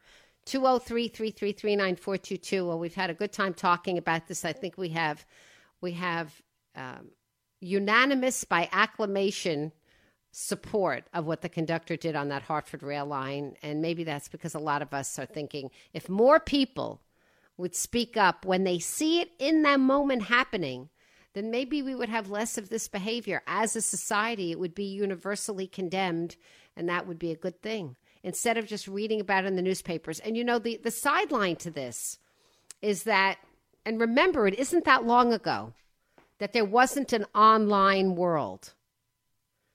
203 0.46 1.10
333 1.10 1.76
9422. 1.76 2.66
Well, 2.66 2.80
we've 2.80 2.96
had 2.96 3.10
a 3.10 3.14
good 3.14 3.34
time 3.34 3.54
talking 3.54 3.98
about 3.98 4.28
this. 4.28 4.46
I 4.46 4.54
think 4.54 4.78
we 4.78 4.90
have 4.90 5.26
we 5.82 5.94
have 5.94 6.42
um, 6.76 7.12
unanimous 7.60 8.44
by 8.44 8.70
acclamation 8.72 9.72
support 10.32 11.06
of 11.14 11.26
what 11.26 11.42
the 11.42 11.50
conductor 11.50 11.96
did 11.96 12.16
on 12.16 12.30
that 12.30 12.44
Hartford 12.44 12.84
rail 12.84 13.06
line. 13.06 13.56
And 13.64 13.82
maybe 13.82 14.04
that's 14.04 14.30
because 14.30 14.54
a 14.54 14.60
lot 14.60 14.82
of 14.82 14.94
us 14.94 15.18
are 15.18 15.26
thinking 15.26 15.72
if 15.94 16.08
more 16.08 16.40
people 16.40 17.02
would 17.58 17.76
speak 17.76 18.16
up 18.16 18.46
when 18.46 18.64
they 18.64 18.80
see 18.80 19.20
it 19.20 19.32
in 19.40 19.64
that 19.64 19.80
moment 19.80 20.24
happening, 20.24 20.90
then 21.34 21.52
maybe 21.52 21.82
we 21.82 21.94
would 21.94 22.10
have 22.10 22.30
less 22.30 22.58
of 22.58 22.70
this 22.70 22.88
behavior. 22.88 23.42
As 23.48 23.76
a 23.76 23.82
society, 23.82 24.52
it 24.52 24.60
would 24.60 24.74
be 24.74 24.86
universally 24.86 25.68
condemned, 25.68 26.38
and 26.76 26.88
that 26.90 27.06
would 27.06 27.20
be 27.20 27.32
a 27.32 27.38
good 27.38 27.62
thing 27.62 27.96
instead 28.24 28.58
of 28.58 28.68
just 28.68 28.88
reading 28.88 29.22
about 29.22 29.46
it 29.46 29.48
in 29.48 29.56
the 29.56 29.62
newspapers. 29.62 30.20
And 30.20 30.36
you 30.36 30.44
know, 30.44 30.60
the, 30.60 30.80
the 30.84 30.92
sideline 30.92 31.56
to 31.58 31.72
this 31.72 32.18
is 32.82 33.04
that, 33.04 33.38
and 33.86 34.00
remember, 34.00 34.48
it 34.48 34.60
isn't 34.60 34.86
that 34.86 35.06
long 35.06 35.34
ago 35.34 35.74
that 36.40 36.54
there 36.54 36.66
wasn't 36.66 37.14
an 37.14 37.26
online 37.36 38.16
world. 38.16 38.74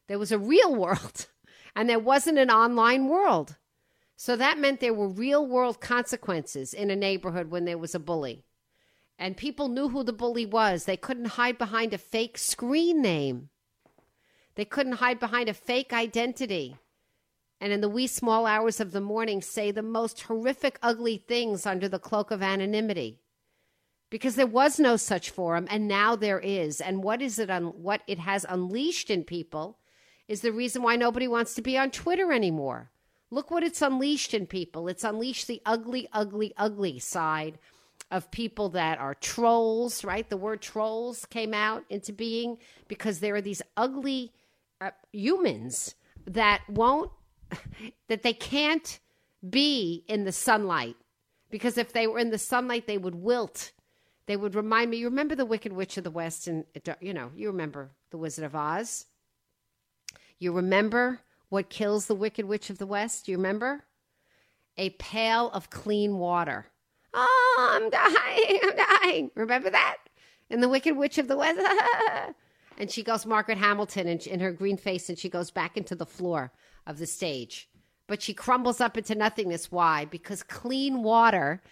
There 0.09 0.19
was 0.19 0.33
a 0.33 0.39
real 0.39 0.75
world, 0.85 1.27
and 1.75 1.89
there 1.89 1.99
wasn't 1.99 2.39
an 2.39 2.51
online 2.51 3.09
world. 3.09 3.57
So 4.17 4.37
that 4.37 4.59
meant 4.59 4.81
there 4.81 4.95
were 4.95 5.09
real 5.09 5.47
world 5.47 5.81
consequences 5.81 6.73
in 6.73 6.91
a 6.91 6.97
neighborhood 6.97 7.51
when 7.51 7.65
there 7.65 7.79
was 7.79 7.95
a 7.95 7.99
bully. 7.99 8.45
And 9.19 9.37
people 9.37 9.69
knew 9.69 9.89
who 9.89 10.03
the 10.03 10.13
bully 10.13 10.47
was. 10.47 10.85
They 10.85 10.97
couldn't 10.97 11.37
hide 11.37 11.59
behind 11.59 11.93
a 11.93 11.99
fake 11.99 12.39
screen 12.39 13.03
name, 13.03 13.51
they 14.55 14.65
couldn't 14.65 14.95
hide 14.95 15.19
behind 15.19 15.49
a 15.49 15.55
fake 15.55 15.93
identity. 15.93 16.77
And 17.61 17.73
in 17.73 17.81
the 17.81 17.89
wee 17.89 18.09
small 18.09 18.47
hours 18.47 18.79
of 18.79 18.93
the 18.93 19.01
morning, 19.01 19.41
say 19.41 19.71
the 19.71 19.83
most 19.83 20.23
horrific, 20.23 20.79
ugly 20.83 21.17
things 21.17 21.65
under 21.65 21.89
the 21.89 21.99
cloak 21.99 22.31
of 22.31 22.43
anonymity 22.43 23.24
because 24.15 24.37
there 24.37 24.47
was 24.47 24.79
no 24.79 24.97
such 24.97 25.31
forum 25.31 25.67
and 25.69 25.89
now 25.89 26.15
there 26.15 26.39
is. 26.39 26.81
And 26.81 27.03
what 27.03 27.21
is 27.21 27.41
it 27.41 27.51
on 27.51 27.83
what 27.83 28.01
it 28.07 28.21
has 28.21 28.47
unleashed 28.49 29.11
in 29.11 29.25
people 29.25 29.77
is 30.29 30.41
the 30.41 30.53
reason 30.53 30.83
why 30.83 30.95
nobody 30.95 31.27
wants 31.27 31.53
to 31.57 31.63
be 31.63 31.77
on 31.77 31.91
twitter 31.91 32.33
anymore. 32.33 32.93
Look 33.33 33.51
what 33.51 33.65
it's 33.65 33.83
unleashed 33.83 34.33
in 34.33 34.47
people. 34.47 34.87
It's 34.87 35.03
unleashed 35.03 35.49
the 35.49 35.61
ugly 35.67 36.07
ugly 36.13 36.55
ugly 36.57 37.01
side 37.01 37.59
of 38.09 38.31
people 38.31 38.69
that 38.69 39.01
are 39.01 39.17
trolls 39.17 40.05
right? 40.05 40.31
The 40.31 40.37
word 40.37 40.63
trolls 40.63 41.25
came 41.25 41.53
out 41.53 41.85
into 41.91 42.13
being 42.13 42.59
because 42.87 43.19
there 43.19 43.35
are 43.35 43.41
these 43.41 43.63
ugly 43.77 44.33
uh, 44.81 44.93
humans 45.11 45.97
that 46.25 46.61
won't 46.69 47.11
that 48.07 48.23
they 48.23 48.33
can't 48.33 49.01
be 49.51 50.05
in 50.07 50.23
the 50.23 50.31
sunlight. 50.31 50.95
Because 51.51 51.77
if 51.77 51.93
they 51.93 52.07
were 52.07 52.21
in 52.21 52.31
the 52.31 52.39
sunlight 52.39 52.87
they 52.87 52.97
would 52.97 53.17
wilt 53.17 53.73
they 54.27 54.37
would 54.37 54.55
remind 54.55 54.91
me 54.91 54.97
you 54.97 55.09
remember 55.09 55.35
the 55.35 55.45
wicked 55.45 55.73
witch 55.73 55.97
of 55.97 56.05
the 56.05 56.11
west 56.11 56.47
and 56.47 56.65
uh, 56.89 56.95
you 57.01 57.13
know 57.13 57.31
you 57.37 57.49
remember 57.49 57.91
the 58.11 58.19
wizard 58.19 58.45
of 58.45 58.55
oz. 58.55 59.07
You 60.39 60.53
remember 60.53 61.21
what 61.49 61.71
kills 61.71 62.07
the 62.07 62.15
wicked 62.15 62.47
witch 62.47 62.71
of 62.71 62.79
the 62.79 62.87
west? 62.87 63.29
You 63.29 63.37
remember? 63.37 63.85
A 64.77 64.91
pail 64.91 65.51
of 65.51 65.71
clean 65.71 66.19
water. 66.19 66.67
Oh 67.13 67.71
i'm 67.71 67.91
dying 67.91 68.61
i'm 68.63 69.01
dying. 69.03 69.31
Remember 69.35 69.71
that? 69.71 69.99
In 70.51 70.61
the 70.61 70.69
wicked 70.69 70.97
witch 70.97 71.19
of 71.19 71.29
the 71.29 71.37
west? 71.37 71.61
And 72.77 72.91
she 72.91 73.05
goes 73.05 73.25
margaret 73.25 73.59
hamilton 73.59 74.09
in, 74.09 74.19
in 74.19 74.41
her 74.41 74.51
green 74.51 74.77
face 74.77 75.09
and 75.09 75.17
she 75.17 75.29
goes 75.29 75.53
back 75.53 75.77
into 75.77 75.95
the 75.95 76.05
floor 76.05 76.51
of 76.89 76.99
the 76.99 77.07
stage. 77.07 77.69
But 78.09 78.21
she 78.21 78.35
crumbles 78.35 78.81
up 78.81 78.99
into 78.99 79.15
nothingness. 79.15 79.71
Why? 79.71 80.07
Because 80.07 80.43
clean 80.43 81.05
water 81.05 81.63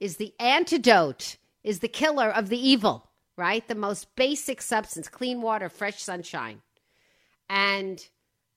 is 0.00 0.16
the 0.16 0.34
antidote 0.40 1.36
is 1.64 1.80
the 1.80 1.88
killer 1.88 2.30
of 2.30 2.48
the 2.48 2.58
evil, 2.58 3.10
right? 3.36 3.66
The 3.66 3.74
most 3.74 4.14
basic 4.16 4.62
substance, 4.62 5.08
clean 5.08 5.42
water, 5.42 5.68
fresh 5.68 6.02
sunshine. 6.02 6.62
And 7.48 8.06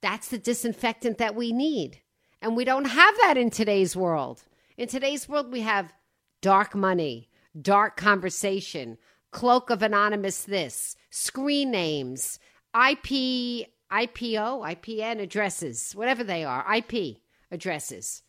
that's 0.02 0.30
the 0.30 0.38
disinfectant 0.38 1.18
that 1.18 1.36
we 1.36 1.52
need. 1.52 2.02
And 2.42 2.56
we 2.56 2.66
don't 2.66 2.86
have 2.86 3.16
that 3.22 3.38
in 3.38 3.50
today's 3.50 3.96
world. 3.96 4.44
In 4.78 4.88
today's 4.88 5.30
world, 5.30 5.52
we 5.52 5.62
have 5.62 5.94
dark 6.42 6.74
money, 6.74 7.30
dark 7.60 7.98
conversation, 7.98 8.98
cloak 9.32 9.70
of 9.70 9.82
anonymous 9.82 10.44
this, 10.44 10.96
screen 11.10 11.72
names, 11.72 12.40
IP, 12.76 13.68
IPO, 13.92 14.76
IPN 14.76 15.20
addresses, 15.20 15.94
whatever 15.94 16.24
they 16.24 16.44
are, 16.44 16.66
IP 16.76 17.18
addresses, 17.52 18.24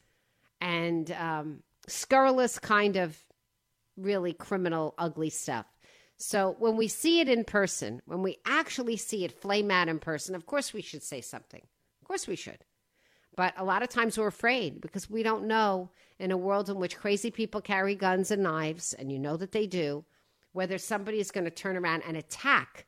and 0.60 1.10
um, 1.12 1.62
scurrilous 1.86 2.58
kind 2.58 2.96
of 2.96 3.16
really 3.96 4.32
criminal, 4.32 4.94
ugly 4.98 5.30
stuff. 5.30 5.66
So 6.16 6.54
when 6.58 6.76
we 6.76 6.88
see 6.88 7.20
it 7.20 7.28
in 7.28 7.44
person, 7.44 8.00
when 8.06 8.22
we 8.22 8.38
actually 8.46 8.96
see 8.96 9.24
it 9.24 9.40
flame 9.40 9.70
out 9.70 9.88
in 9.88 9.98
person, 9.98 10.34
of 10.34 10.46
course 10.46 10.72
we 10.72 10.82
should 10.82 11.02
say 11.02 11.20
something. 11.20 11.62
Of 12.00 12.08
course 12.08 12.26
we 12.26 12.36
should. 12.36 12.64
But 13.34 13.54
a 13.56 13.64
lot 13.64 13.82
of 13.82 13.88
times 13.88 14.18
we're 14.18 14.26
afraid 14.26 14.80
because 14.80 15.08
we 15.08 15.22
don't 15.22 15.46
know 15.46 15.90
in 16.18 16.30
a 16.30 16.36
world 16.36 16.68
in 16.68 16.76
which 16.76 16.98
crazy 16.98 17.30
people 17.30 17.60
carry 17.60 17.94
guns 17.94 18.30
and 18.30 18.42
knives, 18.42 18.92
and 18.92 19.10
you 19.10 19.18
know 19.18 19.36
that 19.38 19.52
they 19.52 19.66
do, 19.66 20.04
whether 20.52 20.78
somebody 20.78 21.18
is 21.18 21.30
going 21.30 21.44
to 21.44 21.50
turn 21.50 21.76
around 21.76 22.02
and 22.06 22.16
attack 22.16 22.86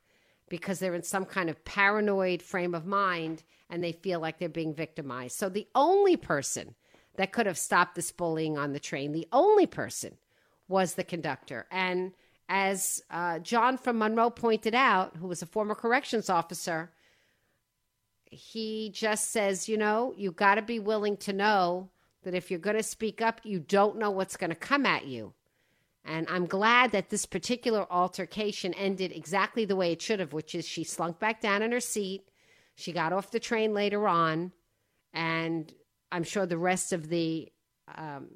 because 0.49 0.79
they're 0.79 0.95
in 0.95 1.03
some 1.03 1.25
kind 1.25 1.49
of 1.49 1.64
paranoid 1.64 2.43
frame 2.43 2.75
of 2.75 2.87
mind 2.87 3.43
and 3.71 3.83
they 3.83 3.93
feel 3.93 4.21
like 4.21 4.38
they're 4.38 4.49
being 4.49 4.75
victimized. 4.75 5.37
So 5.37 5.49
the 5.49 5.67
only 5.75 6.17
person 6.17 6.75
that 7.17 7.33
could 7.33 7.47
have 7.47 7.59
stopped 7.59 7.95
this 7.95 8.12
bullying 8.12 8.59
on 8.59 8.73
the 8.73 8.81
train, 8.81 9.12
the 9.12 9.27
only 9.33 9.67
person 9.67 10.19
was 10.68 10.94
the 10.94 11.05
conductor. 11.05 11.66
And 11.70 12.12
as 12.48 13.03
uh, 13.11 13.38
John 13.38 13.77
from 13.77 13.98
Monroe 13.98 14.31
pointed 14.31 14.74
out, 14.74 15.16
who 15.16 15.27
was 15.27 15.42
a 15.42 15.46
former 15.46 15.74
corrections 15.74 16.29
officer, 16.29 16.90
he 18.24 18.91
just 18.93 19.30
says, 19.30 19.68
you 19.68 19.76
know, 19.76 20.12
you 20.16 20.32
got 20.32 20.57
to 20.57 20.62
be 20.62 20.78
willing 20.78 21.16
to 21.18 21.32
know 21.32 21.91
that 22.24 22.34
if 22.34 22.51
you're 22.51 22.59
going 22.61 22.76
to 22.76 22.82
speak 22.82 23.22
up, 23.22 23.41
you 23.45 23.61
don't 23.61 23.99
know 23.99 24.11
what's 24.11 24.36
going 24.36 24.51
to 24.51 24.57
come 24.57 24.86
at 24.86 25.07
you. 25.07 25.32
And 26.05 26.26
I'm 26.28 26.47
glad 26.47 26.93
that 26.93 27.09
this 27.09 27.24
particular 27.24 27.91
altercation 27.91 28.74
ended 28.74 29.12
exactly 29.12 29.64
the 29.64 29.76
way 29.76 29.93
it 29.93 30.03
should 30.03 30.20
have, 30.20 30.32
which 30.32 30.55
is 30.55 30.66
she 30.66 30.84
slunk 30.84 31.18
back 31.18 31.41
down 31.41 31.62
in 31.62 31.72
her 31.72 31.80
seat. 31.80 32.28
She 32.74 32.93
got 32.93 33.12
off 33.12 33.30
the 33.30 33.41
train 33.41 33.72
later 33.72 34.07
on, 34.07 34.53
and 35.14 35.72
I'm 36.12 36.24
sure 36.24 36.45
the 36.45 36.59
rest 36.59 36.93
of 36.93 37.09
the 37.09 37.51
um, 37.97 38.28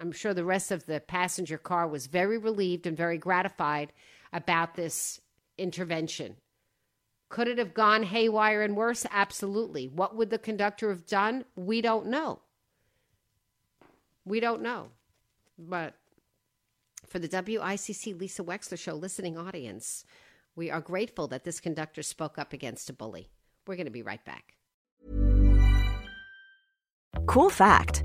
I'm 0.00 0.12
sure 0.12 0.32
the 0.32 0.44
rest 0.44 0.70
of 0.70 0.86
the 0.86 1.00
passenger 1.00 1.58
car 1.58 1.88
was 1.88 2.06
very 2.06 2.38
relieved 2.38 2.86
and 2.86 2.96
very 2.96 3.18
gratified 3.18 3.92
about 4.32 4.74
this 4.74 5.20
intervention. 5.56 6.36
Could 7.28 7.48
it 7.48 7.58
have 7.58 7.74
gone 7.74 8.04
haywire 8.04 8.62
and 8.62 8.76
worse? 8.76 9.04
Absolutely. 9.10 9.88
What 9.88 10.16
would 10.16 10.30
the 10.30 10.38
conductor 10.38 10.88
have 10.88 11.06
done? 11.06 11.44
We 11.56 11.80
don't 11.80 12.06
know. 12.06 12.40
We 14.24 14.40
don't 14.40 14.62
know. 14.62 14.90
But 15.58 15.94
for 17.06 17.18
the 17.18 17.28
WICC 17.28 18.18
Lisa 18.18 18.44
Wexler 18.44 18.78
Show 18.78 18.94
listening 18.94 19.36
audience, 19.36 20.04
we 20.54 20.70
are 20.70 20.80
grateful 20.80 21.26
that 21.28 21.44
this 21.44 21.60
conductor 21.60 22.02
spoke 22.02 22.38
up 22.38 22.52
against 22.52 22.88
a 22.88 22.92
bully. 22.92 23.28
We're 23.66 23.76
going 23.76 23.86
to 23.86 23.90
be 23.90 24.02
right 24.02 24.24
back. 24.24 24.54
Cool 27.26 27.50
fact 27.50 28.04